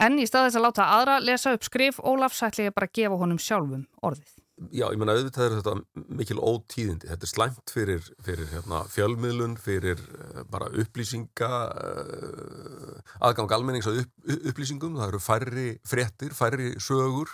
En 0.00 0.18
í 0.18 0.26
staðis 0.26 0.56
að 0.58 0.64
láta 0.64 0.88
aðra 0.96 1.18
lesa 1.22 1.52
upp 1.54 1.66
skrif, 1.66 2.00
Ólaf 2.00 2.34
sætli 2.34 2.70
bara 2.74 2.88
gefa 2.90 3.18
honum 3.20 3.38
sjálfum 3.38 3.84
orðið. 4.02 4.32
Já, 4.68 4.90
ég 4.92 4.98
menna 5.00 5.14
auðvitað 5.16 5.46
er 5.46 5.54
þetta 5.56 6.02
mikil 6.18 6.36
ótíðindi. 6.36 7.08
Þetta 7.08 7.24
er 7.24 7.30
slæmt 7.30 7.72
fyrir, 7.72 8.08
fyrir 8.20 8.50
hérna, 8.50 8.82
fjölmiðlun, 8.92 9.54
fyrir 9.60 10.02
uh, 10.12 10.42
bara 10.52 10.68
upplýsinga, 10.82 11.48
uh, 11.80 13.14
aðgang 13.24 13.54
almennings 13.56 13.88
á 13.88 13.92
upp, 13.94 14.10
upplýsingum. 14.52 14.98
Það 15.00 15.06
eru 15.06 15.22
færri 15.24 15.64
fréttir, 15.88 16.36
færri 16.36 16.74
sögur, 16.76 17.32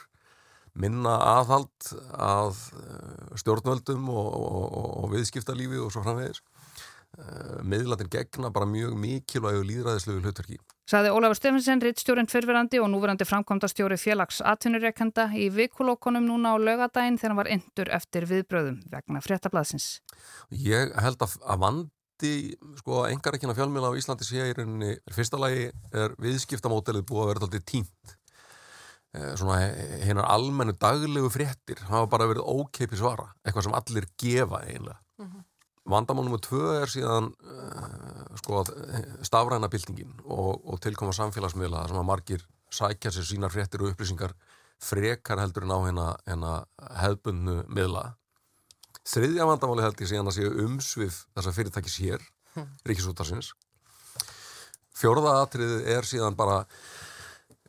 minna 0.78 1.16
aðhald 1.32 1.90
að 2.14 2.62
uh, 2.78 3.34
stjórnvöldum 3.42 4.06
og, 4.14 4.30
og, 4.30 4.78
og, 4.78 5.10
viðskiptalífi 5.16 5.82
og 5.82 5.90
svo 5.94 6.06
framvegis. 6.06 6.44
Miðlatin 7.66 8.10
gegna 8.12 8.52
bara 8.52 8.68
mjög 8.68 8.94
mikilvæg 9.00 9.62
og 9.62 9.66
líðræðislegu 9.66 10.22
hlutverki. 10.22 10.58
Saði 10.86 11.10
Ólafur 11.10 11.34
Stefansson, 11.34 11.80
rittstjórin 11.82 12.28
fyrfirandi 12.30 12.78
og 12.78 12.86
núverandi 12.92 13.26
framkvæmdastjóri 13.26 13.96
félags 13.98 14.36
atvinnureikenda 14.46 15.24
í 15.34 15.48
vikulókonum 15.50 16.28
núna 16.28 16.52
á 16.54 16.62
lögadaginn 16.62 17.16
þegar 17.18 17.32
hann 17.32 17.40
var 17.40 17.50
endur 17.50 17.88
eftir 17.96 18.26
viðbröðum 18.30 18.76
vegna 18.92 19.22
fréttablaðsins. 19.24 19.88
Ég 20.54 20.92
held 21.02 21.24
að, 21.26 21.34
vandi 21.58 22.30
sko 22.78 23.00
engareikina 23.08 23.56
fjölmjöla 23.58 23.90
á 23.90 23.98
Íslandi 23.98 24.28
sé 24.28 24.46
í 24.46 24.54
rauninni, 24.54 24.92
fyrsta 25.10 25.40
lagi 25.42 25.72
er 25.90 26.14
viðskiptamódelið 26.22 27.08
búið 27.10 27.24
að 27.24 27.32
vera 27.32 27.44
alltaf 27.48 27.66
tínt. 27.66 28.14
Svona 29.40 29.58
hennar 30.06 30.30
almennu 30.30 30.76
daglegu 30.78 31.32
fréttir 31.34 31.82
hafa 31.88 32.06
bara 32.14 32.30
verið 32.30 32.46
ókeipi 32.46 32.94
svara, 33.00 33.32
eitthvað 33.42 33.66
sem 33.66 33.76
allir 33.80 34.06
gefa 34.22 34.62
eiginlega. 34.62 35.00
Vandamál 35.86 36.26
nr. 36.26 36.40
2 36.42 36.60
er 36.80 36.90
síðan 36.90 37.30
uh, 37.30 38.36
sko, 38.40 38.64
stafræna 39.26 39.70
byltingin 39.70 40.12
og, 40.24 40.58
og 40.66 40.80
tilkoma 40.82 41.14
samfélagsmiðla 41.14 41.86
sem 41.86 42.00
að 42.00 42.08
margir 42.08 42.46
sækja 42.74 43.12
sér 43.14 43.28
sínar 43.28 43.54
fréttir 43.54 43.84
og 43.84 43.92
upplýsingar 43.92 44.34
frekar 44.82 45.40
heldur 45.40 45.64
en 45.64 45.72
á 45.72 45.78
hérna, 46.26 46.52
hefbundnu 47.00 47.62
miðla. 47.72 48.10
Þriðja 49.06 49.46
vandamáli 49.46 49.84
held 49.86 50.02
ég 50.02 50.10
síðan 50.10 50.30
að 50.32 50.38
séu 50.40 50.50
umsvið 50.66 51.20
þessa 51.36 51.54
fyrirtækis 51.54 51.98
hér, 52.02 52.26
hm. 52.56 52.68
Ríkisútarsins. 52.88 53.52
Fjórða 54.96 55.38
atriðið 55.44 55.90
er 55.94 56.08
síðan 56.08 56.36
bara 56.36 56.62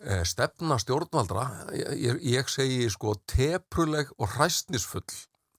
eh, 0.01 0.23
stefna 0.25 0.79
stjórnvaldra. 0.81 1.45
Ég, 1.75 1.93
ég, 2.01 2.21
ég 2.33 2.51
segi 2.51 2.87
sko 2.89 3.13
tepruleg 3.29 4.09
og 4.17 4.31
hræstnisfull 4.33 5.05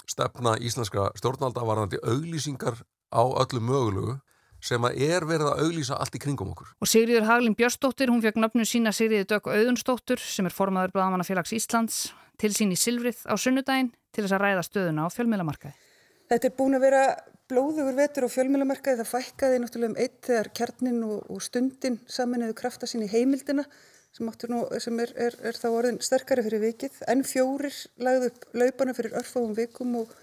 stefna 0.08 0.56
íslenska 0.64 1.10
stjórnvalda 1.18 1.66
varðandi 1.68 2.00
auglýsingar 2.02 2.80
á 3.12 3.22
öllu 3.22 3.60
mögulegu 3.60 4.18
sem 4.64 4.82
að 4.82 5.02
er 5.06 5.26
verið 5.28 5.52
að 5.52 5.60
auglýsa 5.64 5.98
allt 6.02 6.16
í 6.18 6.20
kringum 6.22 6.50
okkur. 6.52 6.72
Og 6.82 6.90
Sigriður 6.90 7.28
Haglin 7.28 7.54
Björnsdóttir, 7.58 8.10
hún 8.10 8.22
fekk 8.24 8.40
nöfnu 8.42 8.66
sína 8.66 8.92
Sigriði 8.94 9.28
Dögg 9.30 9.50
Auðunsdóttur 9.52 10.22
sem 10.22 10.48
er 10.48 10.54
formaður 10.54 10.96
Blagamannafélags 10.96 11.54
Íslands 11.54 12.08
til 12.40 12.50
sín 12.54 12.74
í 12.74 12.78
Silvrið 12.78 13.22
á 13.30 13.34
sunnudaginn 13.38 13.92
til 14.14 14.24
þess 14.24 14.34
að 14.34 14.42
ræða 14.44 14.64
stöðuna 14.66 15.06
á 15.06 15.14
fjölmiðlamarkaði. 15.14 15.76
Þetta 16.28 16.48
er 16.48 16.56
búin 16.58 16.76
að 16.76 16.86
vera 16.88 17.02
blóðugur 17.48 17.96
vetur 17.96 18.26
á 18.26 18.34
fjölmiðlamarkaði, 18.34 18.98
það 19.00 19.12
fækkaði 19.14 19.60
náttúrulega 19.62 19.92
um 19.94 20.00
eitt 20.02 20.18
þegar 20.26 20.50
kjarnin 20.58 20.98
og, 21.06 21.22
og 21.32 21.44
stundin 21.44 22.00
saminuðu 22.10 22.58
krafta 22.58 22.90
sín 22.90 23.06
í 23.06 23.12
heimildina 23.12 23.64
sem, 24.16 24.28
nú, 24.50 24.60
sem 24.82 25.00
er, 25.04 25.12
er, 25.28 25.38
er 25.50 25.58
þá 25.58 25.68
orðin 25.70 26.00
sterkari 26.04 26.44
fyrir 26.46 26.62
vikið, 26.64 27.00
en 27.10 27.24
fjórir 27.26 27.74
lagði 28.02 28.30
upp 28.32 28.46
laupana 28.58 28.94
fyrir 28.96 29.16
örfáum 29.20 29.54
vikum 29.56 29.96
og 30.02 30.14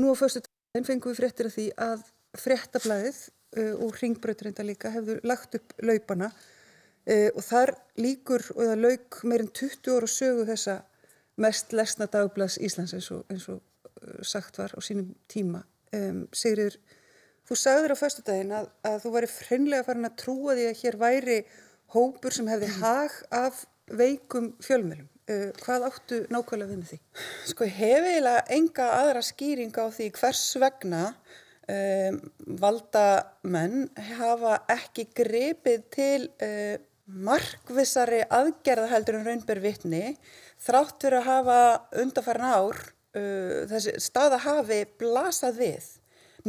nú 0.00 0.12
á 0.12 0.16
förstu 0.18 0.42
daginn 0.44 0.88
fengum 0.88 1.12
við 1.12 1.22
fréttir 1.22 1.50
af 1.50 1.56
því 1.56 1.66
að 1.88 2.06
fréttablaðið 2.40 3.20
uh, 3.58 3.74
og 3.84 3.98
ringbröðurenda 4.00 4.66
líka 4.66 4.92
hefur 4.94 5.20
lagt 5.26 5.56
upp 5.58 5.74
laupana 5.82 6.30
uh, 6.30 7.30
og 7.34 7.42
þar 7.46 7.74
líkur 8.00 8.44
og 8.54 8.62
það 8.68 8.84
lauk 8.84 9.20
meirinn 9.24 9.52
20 9.60 9.96
ára 9.96 10.10
sögu 10.10 10.46
þessa 10.48 10.76
mest 11.40 11.74
lesna 11.74 12.08
dagblads 12.10 12.60
Íslands 12.60 12.94
eins 12.96 13.10
og, 13.14 13.24
eins 13.32 13.48
og 13.50 13.60
uh, 13.60 14.20
sagt 14.22 14.60
var 14.60 14.74
á 14.76 14.80
sínum 14.84 15.14
tíma. 15.30 15.64
Um, 15.96 16.26
Sigriður, 16.36 16.76
þú 17.48 17.56
sagður 17.58 17.96
á 17.98 18.02
förstu 18.02 18.22
daginn 18.26 18.54
að, 18.54 18.68
að 18.86 19.00
þú 19.04 19.14
væri 19.16 19.30
freinlega 19.32 19.86
farin 19.88 20.06
að 20.06 20.18
trúa 20.22 20.54
því 20.54 20.66
að 20.68 20.80
hér 20.84 20.98
væri 21.00 21.38
hópur 21.94 22.34
sem 22.34 22.48
hefði 22.50 22.70
hag 22.80 23.16
af 23.34 23.64
veikum 23.90 24.52
fjölmjölum. 24.62 25.08
Uh, 25.30 25.50
hvað 25.62 25.86
áttu 25.90 26.18
nákvæmlega 26.32 26.72
við 26.72 26.80
með 26.80 26.90
því? 26.90 26.98
Sko 27.52 27.66
hef 27.70 28.06
eiginlega 28.08 28.44
enga 28.56 28.90
aðra 28.98 29.22
skýring 29.22 29.74
á 29.78 29.86
því 29.94 30.08
hvers 30.18 30.44
vegna 30.58 31.02
um, 31.70 32.20
valdamenn 32.60 33.84
hafa 34.18 34.60
ekki 34.74 35.06
grepið 35.16 35.84
til 35.94 36.28
uh, 36.42 36.76
markvissari 37.10 38.22
aðgerðaheldur 38.30 39.20
en 39.20 39.26
raunber 39.26 39.62
vittni 39.62 40.04
þrátt 40.62 41.00
fyrir 41.02 41.20
að 41.20 41.30
hafa 41.30 41.60
undarfærin 42.02 42.50
ár 42.50 42.82
uh, 42.82 43.62
þessi 43.70 43.96
staða 44.02 44.42
hafi 44.44 44.82
blasað 45.00 45.62
við. 45.62 45.88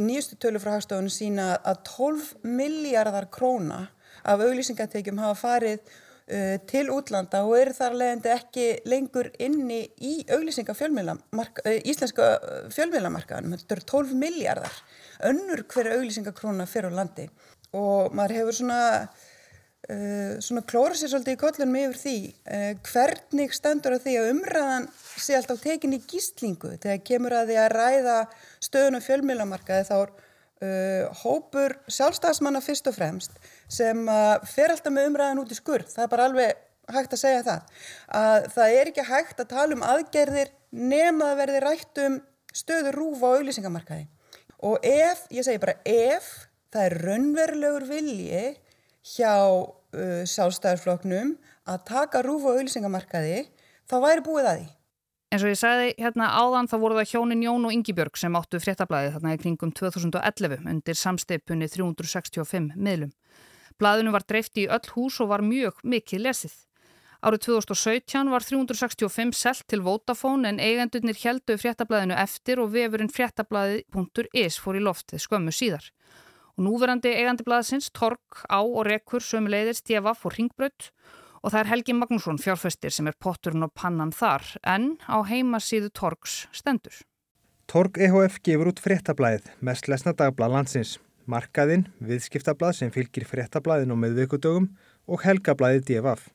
Nýjustu 0.00 0.38
tölu 0.40 0.60
frá 0.62 0.76
hagstofunum 0.78 1.12
sína 1.12 1.52
að 1.68 1.82
12 1.92 2.30
miljardar 2.48 3.28
króna 3.32 3.84
af 4.22 4.42
auglýsingatekjum 4.46 5.20
hafa 5.22 5.38
farið 5.40 5.80
uh, 5.82 6.56
til 6.70 6.86
útlanda 6.94 7.42
og 7.46 7.56
eru 7.58 7.76
þar 7.76 7.98
leðandi 8.00 8.32
ekki 8.34 8.66
lengur 8.88 9.30
inni 9.42 9.84
í 10.00 10.14
auglýsinga 10.32 10.76
fjölmiðlamarka, 10.78 11.66
uh, 11.66 11.78
íslenska 11.90 12.28
uh, 12.38 12.66
fjölmiðlamarkaðanum. 12.74 13.58
Þetta 13.60 13.78
eru 13.78 13.88
12 13.94 14.18
miljardar 14.22 14.82
önnur 15.28 15.66
hverja 15.70 15.98
auglýsingakróna 15.98 16.66
fyrir 16.70 16.94
landi 16.94 17.28
og 17.76 18.14
maður 18.16 18.36
hefur 18.40 18.56
svona, 18.58 18.80
uh, 19.88 20.34
svona 20.44 20.64
klóra 20.68 20.96
sér 20.98 21.12
svolítið 21.12 21.36
í 21.36 21.40
kollunum 21.40 21.78
yfir 21.82 22.00
því 22.02 22.16
uh, 22.28 22.72
hvernig 22.90 23.56
stendur 23.56 23.96
að 23.96 24.04
því 24.06 24.16
að 24.20 24.32
umræðan 24.34 24.90
sé 25.12 25.38
alltaf 25.38 25.62
tekin 25.62 25.96
í 25.96 26.02
gíslingu 26.08 26.74
þegar 26.82 27.06
kemur 27.08 27.38
að 27.38 27.52
því 27.52 27.62
að 27.62 27.72
ræða 27.76 28.18
stöðunum 28.68 29.06
fjölmiðlamarkaði 29.06 29.88
þá 29.88 29.96
er 30.00 30.14
Uh, 30.62 31.08
hópur 31.24 31.72
sjálfstafsmanna 31.90 32.60
fyrst 32.62 32.86
og 32.86 32.94
fremst 32.94 33.32
sem 33.66 33.98
uh, 34.06 34.36
fer 34.46 34.70
alltaf 34.70 34.92
með 34.94 35.08
umræðan 35.08 35.40
út 35.42 35.50
í 35.50 35.56
skurð, 35.58 35.88
það 35.90 36.04
er 36.04 36.10
bara 36.12 36.26
alveg 36.28 36.60
hægt 36.94 37.16
að 37.16 37.18
segja 37.18 37.40
það, 37.46 37.72
að 38.14 38.46
það 38.54 38.74
er 38.76 38.90
ekki 38.92 39.06
hægt 39.08 39.42
að 39.42 39.48
tala 39.50 39.74
um 39.74 39.82
aðgerðir 39.86 40.52
nema 40.70 41.32
að 41.32 41.40
verði 41.40 41.62
rætt 41.64 42.02
um 42.04 42.20
stöður 42.54 42.98
rúfa 43.00 43.32
á 43.32 43.34
auðlýsingamarkaði 43.40 44.06
og 44.68 44.86
ef, 44.86 45.24
ég 45.34 45.48
segi 45.48 45.62
bara 45.64 45.74
ef 45.82 46.30
það 46.70 46.86
er 46.86 46.96
raunverulegur 47.08 47.88
vilji 47.90 48.44
hjá 49.16 49.34
uh, 49.34 50.22
sjálfstafsfloknum 50.30 51.34
að 51.66 51.84
taka 51.90 52.22
rúfa 52.22 52.52
á 52.52 52.56
auðlýsingamarkaði 52.60 53.42
þá 53.90 53.96
væri 54.06 54.26
búið 54.30 54.52
að 54.52 54.62
því 54.62 54.70
En 55.32 55.40
svo 55.40 55.48
ég 55.48 55.56
sagði 55.56 55.92
hérna 55.96 56.26
áðan 56.36 56.66
þá 56.68 56.74
voru 56.82 56.96
það 56.98 57.12
hjónin 57.14 57.44
Jón 57.46 57.62
og 57.64 57.72
Ingibjörg 57.72 58.18
sem 58.20 58.34
áttu 58.36 58.58
fréttablaðið 58.60 59.14
þarna 59.14 59.30
í 59.32 59.38
kringum 59.40 59.70
2011 59.78 60.66
undir 60.68 60.98
samsteipunni 61.00 61.68
365 61.72 62.74
miðlum. 62.76 63.14
Blaðinu 63.80 64.12
var 64.12 64.26
dreift 64.28 64.60
í 64.60 64.66
öll 64.68 64.90
hús 64.92 65.16
og 65.24 65.30
var 65.30 65.40
mjög 65.40 65.80
mikið 65.88 66.26
lesið. 66.26 66.58
Árið 67.24 67.44
2017 67.46 68.28
var 68.34 68.44
365 68.44 69.32
selt 69.38 69.64
til 69.72 69.80
Vodafone 69.86 70.52
en 70.52 70.60
eigendurnir 70.60 71.16
heldu 71.22 71.56
fréttablaðinu 71.56 72.18
eftir 72.20 72.60
og 72.60 72.74
vefurinn 72.76 73.12
fréttablaðið.is 73.16 74.60
fór 74.60 74.82
í 74.82 74.84
loftið 74.84 75.24
skömmu 75.24 75.56
síðar. 75.56 75.88
Og 76.58 76.66
núverandi 76.66 77.14
eigandi 77.16 77.48
blaðsins, 77.48 77.88
Tork, 77.88 78.44
Á 78.52 78.60
og 78.60 78.84
Rekur 78.84 79.24
sömuleiðir 79.24 79.80
stjefa 79.80 80.12
fór 80.12 80.36
ringbrödd 80.36 80.92
og 81.42 81.50
það 81.50 81.60
er 81.60 81.70
Helgi 81.72 81.94
Magnússon 81.98 82.38
fjárfæstir 82.40 82.94
sem 82.94 83.08
er 83.10 83.18
potturinn 83.18 83.66
og 83.66 83.72
pannan 83.74 84.12
þar 84.14 84.46
en 84.62 84.94
á 85.10 85.18
heimasíðu 85.26 85.90
Torgs 85.94 86.46
stendur. 86.54 86.94
Torg 87.66 87.98
EHF 87.98 88.38
gefur 88.46 88.70
út 88.72 88.82
fréttablaðið, 88.82 89.48
mest 89.64 89.88
lesna 89.90 90.14
dagblað 90.14 90.54
landsins, 90.56 90.98
markaðinn, 91.26 91.86
viðskiptablað 92.04 92.78
sem 92.78 92.92
fylgir 92.94 93.26
fréttablaðin 93.26 93.94
og 93.94 94.00
meðveikudögum 94.02 94.70
og 95.08 95.26
helgablaðið 95.26 95.86
DFF. 95.88 96.28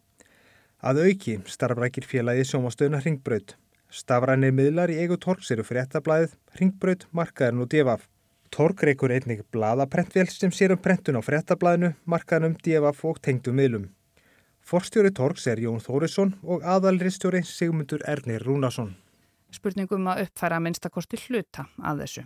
Að 0.84 1.02
auki 1.08 1.38
starfrækir 1.50 2.08
félagið 2.08 2.52
sjómastöðuna 2.52 3.02
Ringbraut. 3.04 3.56
Stafrænir 3.88 4.54
miðlar 4.54 4.92
í 4.92 5.00
eigu 5.00 5.18
Torgs 5.22 5.52
eru 5.56 5.64
fréttablaðið, 5.68 6.36
Ringbraut, 6.60 7.08
Markaðurinn 7.16 7.64
og 7.64 7.72
DFF. 7.72 8.08
Torg 8.52 8.84
reykur 8.84 9.12
einnig 9.12 9.44
blaðaprentvél 9.52 10.28
sem 10.32 10.52
sér 10.56 10.74
um 10.76 10.82
prentun 10.82 11.20
á 11.20 11.22
fréttablaðinu, 11.24 11.94
Markaðunum, 12.08 12.58
DFF 12.64 13.06
og 13.08 13.22
tengdum 13.24 13.58
miðlum. 13.60 13.88
Forstjóri 14.68 15.14
Torgs 15.16 15.46
er 15.48 15.62
Jón 15.64 15.80
Þórisson 15.80 16.34
og 16.44 16.66
aðalristjóri 16.68 17.40
Sigmundur 17.48 18.02
Ernir 18.04 18.44
Rúnason. 18.44 18.90
Spurningum 19.56 20.10
að 20.12 20.26
uppfæra 20.26 20.58
minnstakosti 20.60 21.20
hluta 21.22 21.70
að 21.80 22.02
þessu. 22.04 22.24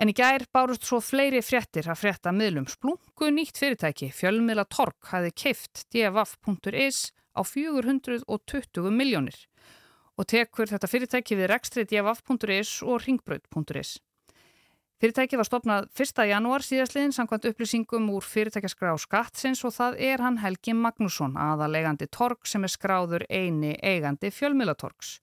En 0.00 0.08
í 0.08 0.14
gær 0.16 0.46
bárust 0.48 0.86
svo 0.88 1.02
fleiri 1.04 1.42
fréttir 1.44 1.90
að 1.92 2.00
frétta 2.00 2.32
miðlum 2.32 2.64
splungu 2.72 3.28
nýtt 3.36 3.60
fyrirtæki. 3.60 4.08
Fjölmiðla 4.16 4.64
Torg 4.72 4.96
hafi 5.12 5.34
keift 5.36 5.84
dfaf.is 5.92 7.10
á 7.36 7.44
420 7.44 8.88
miljónir 8.88 9.36
og 10.16 10.24
tekur 10.32 10.72
þetta 10.72 10.88
fyrirtæki 10.88 11.36
við 11.36 11.52
rekstri 11.52 11.84
dfaf.is 11.84 12.78
og 12.80 13.04
ringbraut.is. 13.04 13.98
Fyrirtæki 15.00 15.38
var 15.40 15.46
stopnað 15.48 15.86
1. 15.96 16.18
janúar 16.28 16.60
síðastliðin 16.60 17.14
samkvæmt 17.16 17.46
upplýsingum 17.48 18.10
úr 18.12 18.24
fyrirtækjaskrá 18.28 18.90
skattsins 19.00 19.62
og 19.64 19.72
það 19.72 19.96
er 20.10 20.20
hann 20.20 20.36
Helgi 20.42 20.74
Magnússon, 20.76 21.38
aðalegandi 21.40 22.04
Torg 22.12 22.44
sem 22.44 22.66
er 22.68 22.72
skráður 22.74 23.24
eini 23.32 23.70
eigandi 23.80 24.28
fjölmiðlatorgs. 24.28 25.14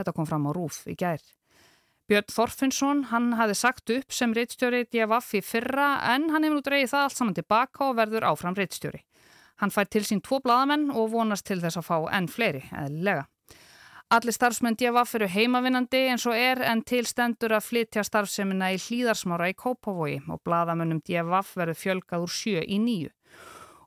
Þetta 0.00 0.16
kom 0.16 0.30
fram 0.30 0.48
á 0.48 0.56
rúf 0.56 0.78
í 0.88 0.96
gær. 0.96 1.20
Björn 2.08 2.32
Þorfinsson, 2.32 3.04
hann 3.12 3.34
hafi 3.36 3.58
sagt 3.60 3.92
upp 3.92 4.16
sem 4.16 4.32
reittstjóri 4.32 4.86
DFF 4.88 5.36
í 5.36 5.44
fyrra 5.44 5.90
en 6.14 6.30
hann 6.32 6.48
hefur 6.48 6.56
nú 6.56 6.64
dreyið 6.64 6.94
það 6.94 7.04
allt 7.04 7.20
saman 7.20 7.36
tilbaka 7.36 7.90
og 7.90 8.00
verður 8.00 8.30
áfram 8.32 8.56
reittstjóri. 8.56 9.04
Hann 9.60 9.74
fær 9.74 9.92
til 9.92 10.06
sín 10.08 10.24
tvo 10.24 10.40
bladamenn 10.40 10.88
og 10.96 11.12
vonast 11.12 11.44
til 11.44 11.60
þess 11.60 11.76
að 11.82 11.90
fá 11.90 11.98
enn 12.16 12.32
fleiri, 12.32 12.64
eðlilega. 12.72 13.28
Allir 14.06 14.30
starfsmenn 14.30 14.76
DFF 14.78 15.16
eru 15.18 15.26
heimavinnandi 15.26 16.04
eins 16.12 16.22
og 16.30 16.36
er 16.38 16.60
en 16.62 16.78
tilstendur 16.86 17.56
að 17.56 17.64
flytja 17.66 18.04
starfsemina 18.06 18.68
í 18.70 18.76
hlýðarsmára 18.78 19.48
í 19.50 19.54
Kópavogi 19.58 20.20
og 20.30 20.44
bladamönnum 20.46 21.00
DFF 21.02 21.56
verður 21.58 21.78
fjölgað 21.80 22.26
úr 22.28 22.30
sjö 22.30 22.60
í 22.62 22.78
nýju. 22.78 23.10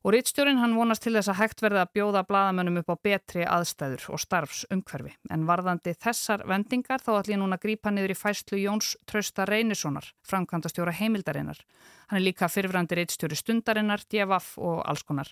Og 0.04 0.12
rittstjórin 0.12 0.60
hann 0.60 0.76
vonast 0.76 1.06
til 1.06 1.14
þess 1.16 1.32
að 1.32 1.40
hægt 1.40 1.64
verða 1.64 1.86
að 1.86 1.94
bjóða 1.96 2.26
bladamönnum 2.28 2.82
upp 2.82 2.92
á 2.92 2.96
betri 3.08 3.46
aðstæður 3.48 4.10
og 4.12 4.20
starfsumhverfi. 4.26 5.14
En 5.32 5.46
varðandi 5.48 5.96
þessar 5.96 6.44
vendingar 6.52 7.00
þá 7.00 7.14
ætlum 7.14 7.38
ég 7.38 7.42
núna 7.46 7.56
að 7.56 7.64
grípa 7.70 7.96
niður 7.96 8.12
í 8.12 8.20
fæslu 8.20 8.60
Jóns 8.60 8.92
Trausta 9.08 9.48
Reynissonar, 9.48 10.12
framkvæmda 10.28 10.74
stjóra 10.74 10.98
heimildarinnar. 11.00 11.64
Hann 12.12 12.20
er 12.20 12.28
líka 12.28 12.52
fyrfrandi 12.52 13.00
rittstjóri 13.00 13.40
stundarinnar, 13.40 14.04
DFF 14.04 14.60
og 14.60 14.84
alls 14.84 15.08
konar. 15.08 15.32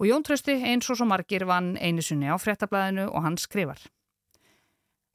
Og 0.00 0.08
Jón 0.08 0.24
Trausti 0.24 0.56
eins 0.64 0.88
og 0.88 0.96
svo 0.96 1.04
margir 1.10 1.44
vann 1.44 1.74
einu 1.76 2.00
sunni 2.00 2.32
á 2.32 2.40
fréttablaðinu 2.40 3.10
og 3.12 3.24
hann 3.28 3.36
skrifar. 3.36 3.80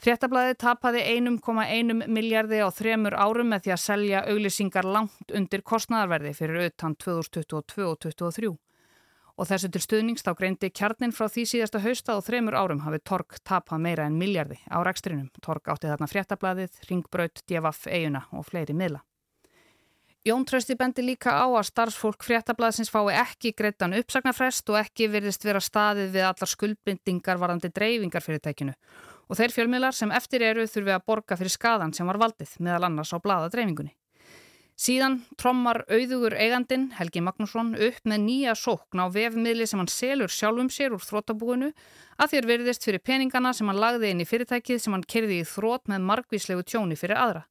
Fréttablaði 0.04 0.58
tapaði 0.60 1.02
1,1 1.14 2.02
miljardi 2.12 2.58
á 2.60 2.68
þremur 2.76 3.16
árum 3.16 3.54
með 3.54 3.62
því 3.64 3.72
að 3.72 3.80
selja 3.80 4.24
auglýsingar 4.28 4.84
langt 4.84 5.32
undir 5.32 5.62
kostnæðarverði 5.64 6.34
fyrir 6.36 6.66
auðtan 6.66 6.98
2022 7.00 7.86
og 7.88 8.02
2023. 8.04 8.50
Og 9.40 9.48
þessu 9.48 9.70
til 9.72 9.82
stuðnings 9.86 10.28
þá 10.28 10.34
greindi 10.42 10.70
kjarnin 10.76 11.16
frá 11.16 11.30
því 11.32 11.46
síðasta 11.54 11.80
hausta 11.86 12.18
og 12.18 12.26
þremur 12.28 12.58
árum 12.60 12.84
hafi 12.84 13.00
Torg 13.08 13.40
tapað 13.48 13.86
meira 13.86 14.10
en 14.10 14.20
miljardi 14.20 14.60
á 14.68 14.84
rekstrinum. 14.84 15.32
Torg 15.40 15.72
átti 15.72 15.88
þarna 15.88 16.12
fréttablaðið, 16.12 16.84
Ringbraut, 16.92 17.40
DFF, 17.48 17.88
Eyjuna 17.88 18.26
og 18.36 18.44
fleiri 18.52 18.76
miðla. 18.76 19.06
Jón 20.28 20.44
Trausti 20.48 20.76
bendi 20.80 21.04
líka 21.04 21.32
á 21.32 21.48
að 21.48 21.66
starfsfólk 21.72 22.28
fréttablaðsins 22.28 22.92
fái 22.92 23.16
ekki 23.24 23.56
greittan 23.56 23.96
uppsagnarfrest 23.96 24.68
og 24.72 24.78
ekki 24.84 25.10
virðist 25.12 25.44
vera 25.44 25.64
staðið 25.64 26.14
við 26.14 26.28
allar 26.28 26.52
skuldbindingar 26.52 27.40
varandi 27.40 27.72
dreifingarfyrirtækinu 27.72 28.76
og 29.30 29.40
þeir 29.40 29.56
fjölmiðlar 29.56 29.96
sem 29.98 30.14
eftir 30.14 30.46
eru 30.46 30.66
þurfi 30.68 30.96
að 30.96 31.06
borga 31.08 31.38
fyrir 31.40 31.54
skadan 31.54 31.94
sem 31.96 32.08
var 32.10 32.22
valdið 32.22 32.56
meðal 32.60 32.88
annars 32.90 33.14
á 33.14 33.18
bladadreifingunni. 33.24 33.94
Síðan 34.74 35.20
trommar 35.38 35.84
auðugur 35.86 36.34
eigandin 36.34 36.88
Helgi 36.98 37.22
Magnússon 37.22 37.76
upp 37.78 38.08
með 38.10 38.24
nýja 38.26 38.56
sókn 38.58 39.04
á 39.06 39.08
vefmiðli 39.14 39.68
sem 39.70 39.78
hann 39.78 39.92
selur 39.92 40.34
sjálfum 40.34 40.72
sér 40.74 40.96
úr 40.96 41.04
þrótabúinu 41.06 41.70
að 42.18 42.34
þér 42.34 42.50
verðist 42.50 42.88
fyrir 42.88 43.04
peningana 43.06 43.54
sem 43.54 43.70
hann 43.70 43.80
lagði 43.80 44.10
inn 44.10 44.24
í 44.26 44.28
fyrirtækið 44.28 44.82
sem 44.82 44.96
hann 44.98 45.06
kerði 45.06 45.44
í 45.44 45.48
þrót 45.48 45.92
með 45.94 46.08
margvíslegu 46.10 46.66
tjóni 46.66 46.98
fyrir 46.98 47.22
aðra. 47.22 47.46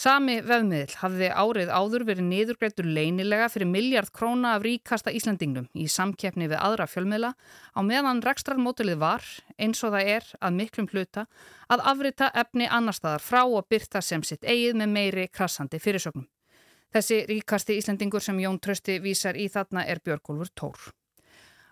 Sami 0.00 0.38
vefmiðl 0.40 0.94
hafði 0.96 1.26
árið 1.28 1.70
áður 1.76 2.06
verið 2.08 2.24
niðurgreitur 2.30 2.86
leynilega 2.88 3.50
fyrir 3.52 3.68
miljard 3.68 4.08
króna 4.16 4.54
af 4.56 4.62
ríkasta 4.64 5.12
Íslandingnum 5.12 5.66
í 5.76 5.84
samkeppni 5.92 6.46
við 6.48 6.56
aðra 6.56 6.86
fjölmiðla 6.88 7.34
á 7.76 7.80
meðan 7.84 8.22
rekstrarmótilið 8.24 8.96
var, 9.02 9.26
eins 9.60 9.84
og 9.84 9.92
það 9.92 10.12
er 10.14 10.30
að 10.40 10.56
miklum 10.56 10.88
hluta, 10.88 11.26
að 11.68 11.84
afrita 11.92 12.30
efni 12.32 12.70
annar 12.78 12.96
staðar 12.96 13.26
frá 13.26 13.42
og 13.44 13.68
byrta 13.68 14.00
sem 14.00 14.24
sitt 14.24 14.48
eigið 14.48 14.80
með 14.80 14.94
meiri 14.96 15.28
krassandi 15.28 15.82
fyrirsögnum. 15.84 16.24
Þessi 16.96 17.22
ríkasti 17.28 17.76
Íslandingur 17.76 18.24
sem 18.24 18.40
Jón 18.40 18.56
Trösti 18.56 18.96
vísar 19.04 19.36
í 19.36 19.50
þarna 19.52 19.84
er 19.84 20.00
Björgólfur 20.00 20.48
Tór. 20.56 20.92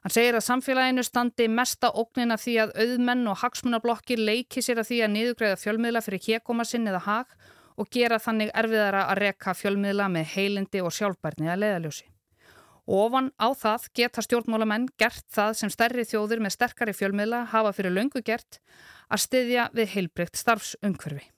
Hann 0.04 0.12
segir 0.12 0.36
að 0.36 0.50
samfélaginu 0.52 1.02
standi 1.02 1.48
mesta 1.48 1.94
ógnin 1.96 2.36
af 2.36 2.44
því 2.44 2.60
að 2.66 2.76
auðmenn 2.76 3.30
og 3.32 3.40
hagsmunablokkir 3.40 4.20
leiki 4.20 4.60
sér 4.60 4.84
af 4.84 4.92
því 4.92 5.06
að 5.06 5.14
niðurgreiða 5.16 5.62
fjölmiðla 5.64 6.04
fyrir 6.04 6.28
kekoma 6.28 6.68
sinn 6.68 6.92
eða 6.92 7.06
hag 7.08 7.32
og 7.78 7.88
gera 7.94 8.18
þannig 8.22 8.50
erfiðara 8.58 9.06
að 9.12 9.20
rekka 9.22 9.54
fjölmiðla 9.54 10.08
með 10.12 10.32
heilindi 10.34 10.82
og 10.82 10.94
sjálfbærni 10.94 11.50
að 11.52 11.62
leiðaljósi. 11.64 12.06
Ofan 12.88 13.30
á 13.36 13.48
það 13.52 13.88
geta 14.00 14.24
stjórnmálamenn 14.24 14.88
gert 14.98 15.26
það 15.32 15.56
sem 15.60 15.72
stærri 15.72 16.06
þjóður 16.08 16.40
með 16.44 16.54
sterkari 16.56 16.94
fjölmiðla 16.96 17.42
hafa 17.52 17.74
fyrir 17.76 17.92
löngu 17.92 18.22
gert 18.24 18.62
að 19.12 19.24
styðja 19.26 19.68
við 19.76 19.92
heilbreykt 19.94 20.40
starfsumhverfi. 20.40 21.28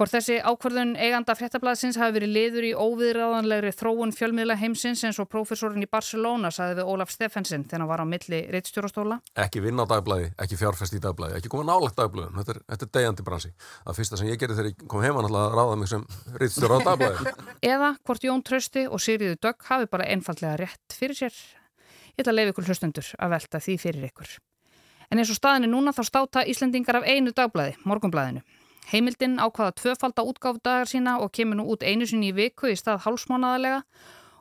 Hvort 0.00 0.14
þessi 0.14 0.38
ákvarðun 0.40 0.94
eiganda 0.96 1.34
fréttablaðsins 1.36 1.98
hafi 2.00 2.14
verið 2.14 2.30
liður 2.32 2.64
í 2.64 2.72
óviðræðanlegri 2.72 3.68
þróun 3.76 4.14
fjölmiðla 4.16 4.54
heimsins 4.56 5.04
eins 5.04 5.18
og 5.20 5.28
profesorinn 5.28 5.84
í 5.84 5.88
Barcelona 5.92 6.48
saði 6.56 6.78
við 6.78 6.88
Ólaf 6.88 7.10
Steffensen 7.12 7.66
þegar 7.68 7.82
hann 7.82 7.90
var 7.90 8.00
á 8.00 8.08
milli 8.08 8.38
reittstjórastóla. 8.48 9.18
Ekki 9.44 9.60
vinna 9.60 9.84
á 9.84 9.92
dagblæði, 9.92 10.30
ekki 10.40 10.56
fjárfest 10.56 10.96
í 10.96 11.02
dagblæði, 11.04 11.36
ekki 11.36 11.52
koma 11.52 11.68
nálagt 11.68 12.00
dagblæðum. 12.00 12.32
Þetta 12.40 12.54
er, 12.54 12.60
þetta 12.72 12.86
er 12.86 12.92
degjandi 12.96 13.26
bransi. 13.26 13.52
Það 13.84 13.98
fyrsta 13.98 14.16
sem 14.16 14.30
ég 14.30 14.40
gerði 14.40 14.56
þegar 14.56 14.70
ég 14.70 14.80
kom 14.88 15.04
heima 15.04 15.20
náttúrulega 15.20 15.44
að 15.50 15.56
ráða 15.60 15.76
mig 15.82 15.92
sem 15.92 16.02
reittstjóra 16.40 16.80
á 16.80 16.88
dagblæði. 16.88 17.36
Eða 17.74 17.90
hvort 18.00 18.24
Jón 18.24 18.40
Trausti 18.48 18.88
og 18.88 19.04
Sigriður 19.04 19.36
Dögg 19.44 19.68
hafi 19.68 19.84
bara 19.92 20.08
einfallega 20.08 20.56
rétt 20.62 20.96
fyrir 20.96 21.20
sér. 21.20 21.36
Ég 22.16 22.24
ætla 22.24 22.32
að 22.32 22.40
leiða 22.40 22.56
Heimildin 28.90 29.36
ákvaða 29.38 29.76
tvöfalda 29.78 30.24
útgáfdagar 30.26 30.88
sína 30.90 31.18
og 31.20 31.32
kemur 31.36 31.60
nú 31.60 31.68
út 31.74 31.84
einu 31.86 32.08
sinni 32.08 32.32
í 32.32 32.36
viku 32.36 32.70
í 32.72 32.78
stað 32.78 33.04
hálsmánaðalega 33.04 33.82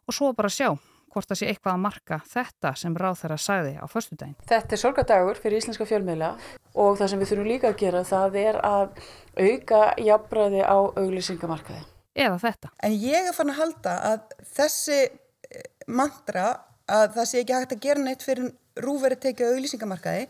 og 0.07 0.15
svo 0.15 0.31
bara 0.33 0.49
sjá 0.49 0.71
hvort 1.09 1.29
það 1.29 1.39
sé 1.39 1.47
eitthvað 1.49 1.75
að 1.75 1.83
marka 1.83 2.19
þetta 2.29 2.71
sem 2.77 2.97
ráð 2.97 3.21
þeirra 3.23 3.37
sagði 3.41 3.71
á 3.81 3.85
förstudagin. 3.89 4.35
Þetta 4.49 4.75
er 4.75 4.81
sorgadagur 4.81 5.39
fyrir 5.41 5.61
íslenska 5.61 5.87
fjölmiðla 5.89 6.31
og 6.75 6.99
það 6.99 7.11
sem 7.11 7.21
við 7.21 7.31
þurfum 7.31 7.49
líka 7.49 7.71
að 7.71 7.79
gera 7.81 8.03
það 8.07 8.37
er 8.43 8.59
að 8.65 9.01
auka 9.39 9.81
jafnbræði 10.05 10.61
á 10.65 10.77
auglýsingamarkaði. 10.77 11.83
Eða 12.19 12.39
þetta. 12.43 12.71
En 12.85 12.95
ég 12.99 13.29
er 13.29 13.37
fann 13.37 13.53
að 13.53 13.61
halda 13.63 13.95
að 14.11 14.37
þessi 14.57 14.99
mantra 15.89 16.47
að 16.89 17.17
það 17.17 17.29
sé 17.31 17.43
ekki 17.43 17.57
hægt 17.57 17.75
að 17.75 17.83
gera 17.85 18.05
neitt 18.05 18.25
fyrir 18.25 18.51
rúveri 18.79 19.17
tekið 19.19 19.55
auglýsingamarkaði 19.55 20.27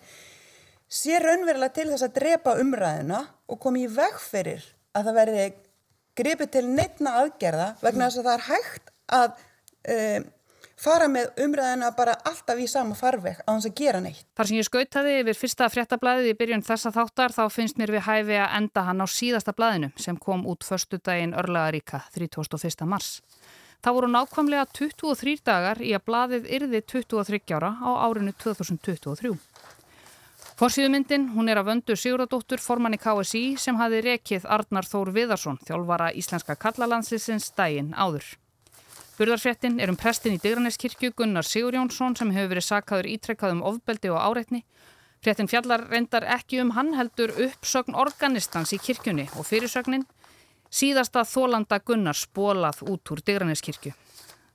sé 0.89 1.19
raunverulega 1.21 1.75
til 1.75 1.87
þess 1.91 2.07
að 2.07 2.15
drepa 2.17 2.57
umræðina 2.61 3.21
og 3.49 3.61
komi 3.61 3.85
í 3.85 3.91
veg 3.93 4.17
fyrir 4.23 4.65
að 4.97 5.09
það 5.09 5.19
verði 5.19 5.45
gripið 6.19 6.51
til 6.55 6.65
neittna 6.67 7.15
aðgerða 7.21 7.69
vegna 7.83 8.09
þess 8.09 8.21
að 8.21 8.29
það 8.29 8.35
er 8.35 8.45
hægt 8.49 8.93
að 9.19 9.29
um, 9.93 10.27
fara 10.79 11.09
með 11.11 11.43
umræðina 11.43 11.91
bara 11.97 12.15
alltaf 12.27 12.59
í 12.59 12.67
sama 12.71 12.95
farveg 12.97 13.41
á 13.43 13.49
þess 13.51 13.69
að 13.69 13.77
gera 13.81 14.01
neitt. 14.03 14.25
Þar 14.37 14.49
sem 14.49 14.59
ég 14.59 14.67
skautaði 14.67 15.15
yfir 15.21 15.39
fyrsta 15.39 15.69
fréttablaðið 15.73 16.31
í 16.31 16.35
byrjun 16.39 16.65
þessa 16.65 16.93
þáttar 16.95 17.35
þá 17.35 17.43
finnst 17.53 17.79
mér 17.79 17.95
við 17.97 18.05
hæfi 18.07 18.39
að 18.39 18.57
enda 18.61 18.85
hann 18.87 19.03
á 19.03 19.07
síðasta 19.11 19.55
blaðinu 19.55 19.91
sem 19.99 20.17
kom 20.17 20.45
út 20.49 20.65
förstu 20.67 20.99
daginn 21.03 21.35
örlagaríka 21.37 22.05
31. 22.15 22.87
mars. 22.87 23.19
Það 23.79 23.95
voru 23.95 24.07
nákvæmlega 24.11 24.65
23 24.75 25.39
dagar 25.47 25.79
í 25.79 25.93
að 25.95 26.03
blaðið 26.09 26.49
yrði 26.57 26.81
23 26.83 27.55
ára 27.55 27.75
á 27.79 27.89
árinu 28.07 28.33
2023. 28.35 29.31
Forsýðumyndin, 30.59 31.29
hún 31.31 31.47
er 31.47 31.61
af 31.61 31.69
vöndu 31.69 31.95
Sigurðardóttur 31.95 32.59
formann 32.59 32.97
í 32.97 32.97
KSI 32.99 33.53
sem 33.63 33.77
hafi 33.79 34.01
rekið 34.03 34.43
Arnar 34.43 34.83
Þór 34.83 35.13
Viðarsson, 35.15 35.59
þjálfara 35.63 36.09
íslenska 36.19 36.57
kallalandslisins 36.59 37.45
dægin 37.55 37.93
áður. 37.95 38.25
Burðarfrettin 39.15 39.79
er 39.79 39.93
um 39.93 39.95
prestin 39.95 40.35
í 40.35 40.41
Digraneskirkju 40.43 41.13
Gunnar 41.15 41.47
Sigur 41.47 41.77
Jónsson 41.79 42.17
sem 42.19 42.33
hefur 42.35 42.51
verið 42.51 42.67
sakaður 42.67 43.07
ítrekkað 43.13 43.55
um 43.55 43.63
ofbeldi 43.71 44.11
og 44.11 44.19
áreitni. 44.19 44.65
Frettin 45.23 45.47
fjallar 45.47 45.87
reyndar 45.87 46.27
ekki 46.35 46.59
um 46.59 46.75
hann 46.75 46.91
heldur 46.99 47.31
uppsögn 47.47 47.95
organistans 47.95 48.75
í 48.75 48.83
kirkjunni 48.83 49.29
og 49.39 49.47
fyrirsögnin 49.47 50.03
síðasta 50.67 51.23
þólanda 51.23 51.79
Gunnar 51.79 52.19
spólað 52.19 52.83
út 52.83 53.15
úr 53.15 53.23
Digraneskirkju. 53.23 53.95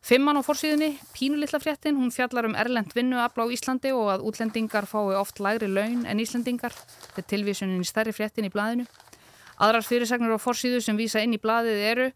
Fimman 0.04 0.36
á 0.36 0.44
fórsíðunni, 0.44 0.98
pínulitla 1.16 1.56
fréttin, 1.56 1.96
hún 1.96 2.10
fjallar 2.12 2.44
um 2.44 2.52
erlend 2.60 2.92
vinnuafla 2.92 3.46
á 3.48 3.52
Íslandi 3.56 3.88
og 3.96 4.10
að 4.12 4.24
útlendingar 4.28 4.84
fái 4.84 5.16
oft 5.16 5.40
lægri 5.40 5.64
laun 5.64 6.02
en 6.04 6.20
Íslandingar. 6.20 6.76
Þetta 7.14 7.24
tilvísunin 7.30 7.80
í 7.80 7.88
stærri 7.88 8.12
fréttin 8.12 8.44
í 8.44 8.50
blaðinu. 8.52 8.84
Aðrar 9.64 9.86
fyrirsagnir 9.88 10.36
á 10.36 10.44
fórsíðu 10.44 10.82
sem 10.84 11.00
vísa 11.00 11.24
inn 11.24 11.32
í 11.32 11.40
blaðið 11.40 11.80
eru 11.88 12.10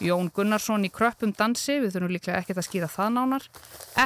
Jón 0.00 0.32
Gunnarsson 0.32 0.88
í 0.88 0.90
kröppum 0.90 1.34
dansi, 1.36 1.76
við 1.84 1.92
þurfum 1.92 2.14
líklega 2.16 2.40
ekkert 2.40 2.62
að 2.62 2.68
skýra 2.70 2.88
það 2.90 3.12
nánar. 3.18 3.44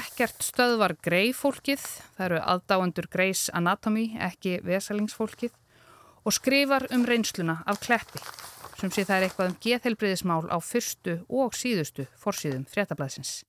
Ekkert 0.01 0.43
stöðvar 0.43 0.99
greifólkið, 0.99 1.87
það 2.19 2.27
eru 2.27 2.43
aðdáendur 2.43 3.09
Greis 3.15 3.47
Anatomy, 3.55 4.09
ekki 4.19 4.59
vesalingsfólkið. 4.67 5.55
Og 6.27 6.35
skrifar 6.35 6.91
um 6.91 7.07
reynsluna 7.07 7.61
af 7.71 7.79
kleppi, 7.87 8.19
sem 8.79 8.93
sé 8.95 9.05
það 9.05 9.17
er 9.17 9.27
eitthvað 9.27 9.51
um 9.51 9.61
geðhelbriðismál 9.65 10.43
á 10.51 10.59
fyrstu 10.63 11.19
og 11.29 11.57
síðustu 11.59 12.07
fórsíðum 12.19 12.67
fréttablaðsins. 12.71 13.43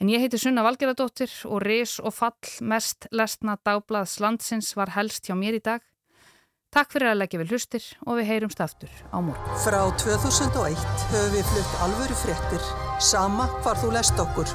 En 0.00 0.08
ég 0.08 0.22
heiti 0.22 0.38
Sunna 0.40 0.64
Valgeradóttir 0.64 1.32
og 1.44 1.60
res 1.64 1.98
og 2.00 2.14
fall 2.16 2.52
mest 2.64 3.04
lesna 3.12 3.58
dagblaðs 3.68 4.16
landsins 4.24 4.72
var 4.76 4.94
helst 4.96 5.28
hjá 5.28 5.36
mér 5.36 5.58
í 5.58 5.64
dag. 5.64 5.84
Takk 6.70 6.92
fyrir 6.94 7.10
að 7.10 7.18
leggja 7.20 7.40
við 7.42 7.52
hlustir 7.52 7.86
og 8.06 8.20
við 8.20 8.28
heyrumst 8.30 8.60
aftur 8.64 8.92
á 9.10 9.18
morgun. 9.18 9.56
Frá 9.64 9.80
2001 10.00 10.78
höfum 11.10 11.34
við 11.34 11.48
flutt 11.50 11.80
alvöru 11.84 12.18
fréttir, 12.22 12.68
sama 13.02 13.48
hvar 13.60 13.80
þú 13.82 13.90
lest 13.96 14.22
okkur. 14.22 14.54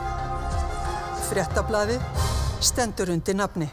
Fréttablaði 1.30 2.00
stendur 2.64 3.12
undir 3.14 3.38
nafni. 3.38 3.70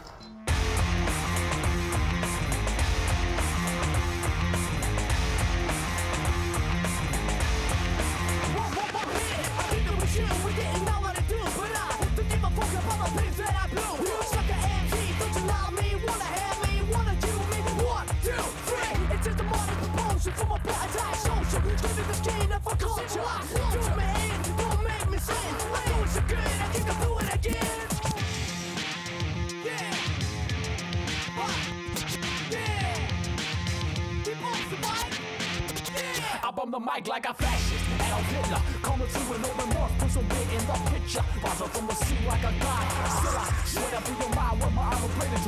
The 36.73 36.79
mic 36.79 37.07
like 37.07 37.25
a 37.29 37.33
fascist. 37.35 37.85
Adolf 38.01 38.25
Hitler 38.33 38.61
Coming 38.81 39.07
through 39.07 39.29
with 39.29 39.41
no 39.45 39.49
remorse 39.61 39.91
Put 39.99 40.09
some 40.09 40.27
wit 40.27 40.47
in 40.57 40.63
the 40.65 40.77
picture. 40.89 41.25
Up 41.45 41.69
from 41.69 41.85
the 41.85 41.93
sea 41.93 42.17
like 42.25 42.41
a 42.41 42.53
god. 42.65 42.85
Still 43.13 43.37
I 43.37 43.45
swear 43.63 43.95
up 43.97 44.09
in 44.09 44.17
your 44.17 44.33
mind 44.33 44.57
With 44.59 44.73
my 44.73 44.81
armor 44.81 45.07
plate 45.13 45.29
and 45.37 45.43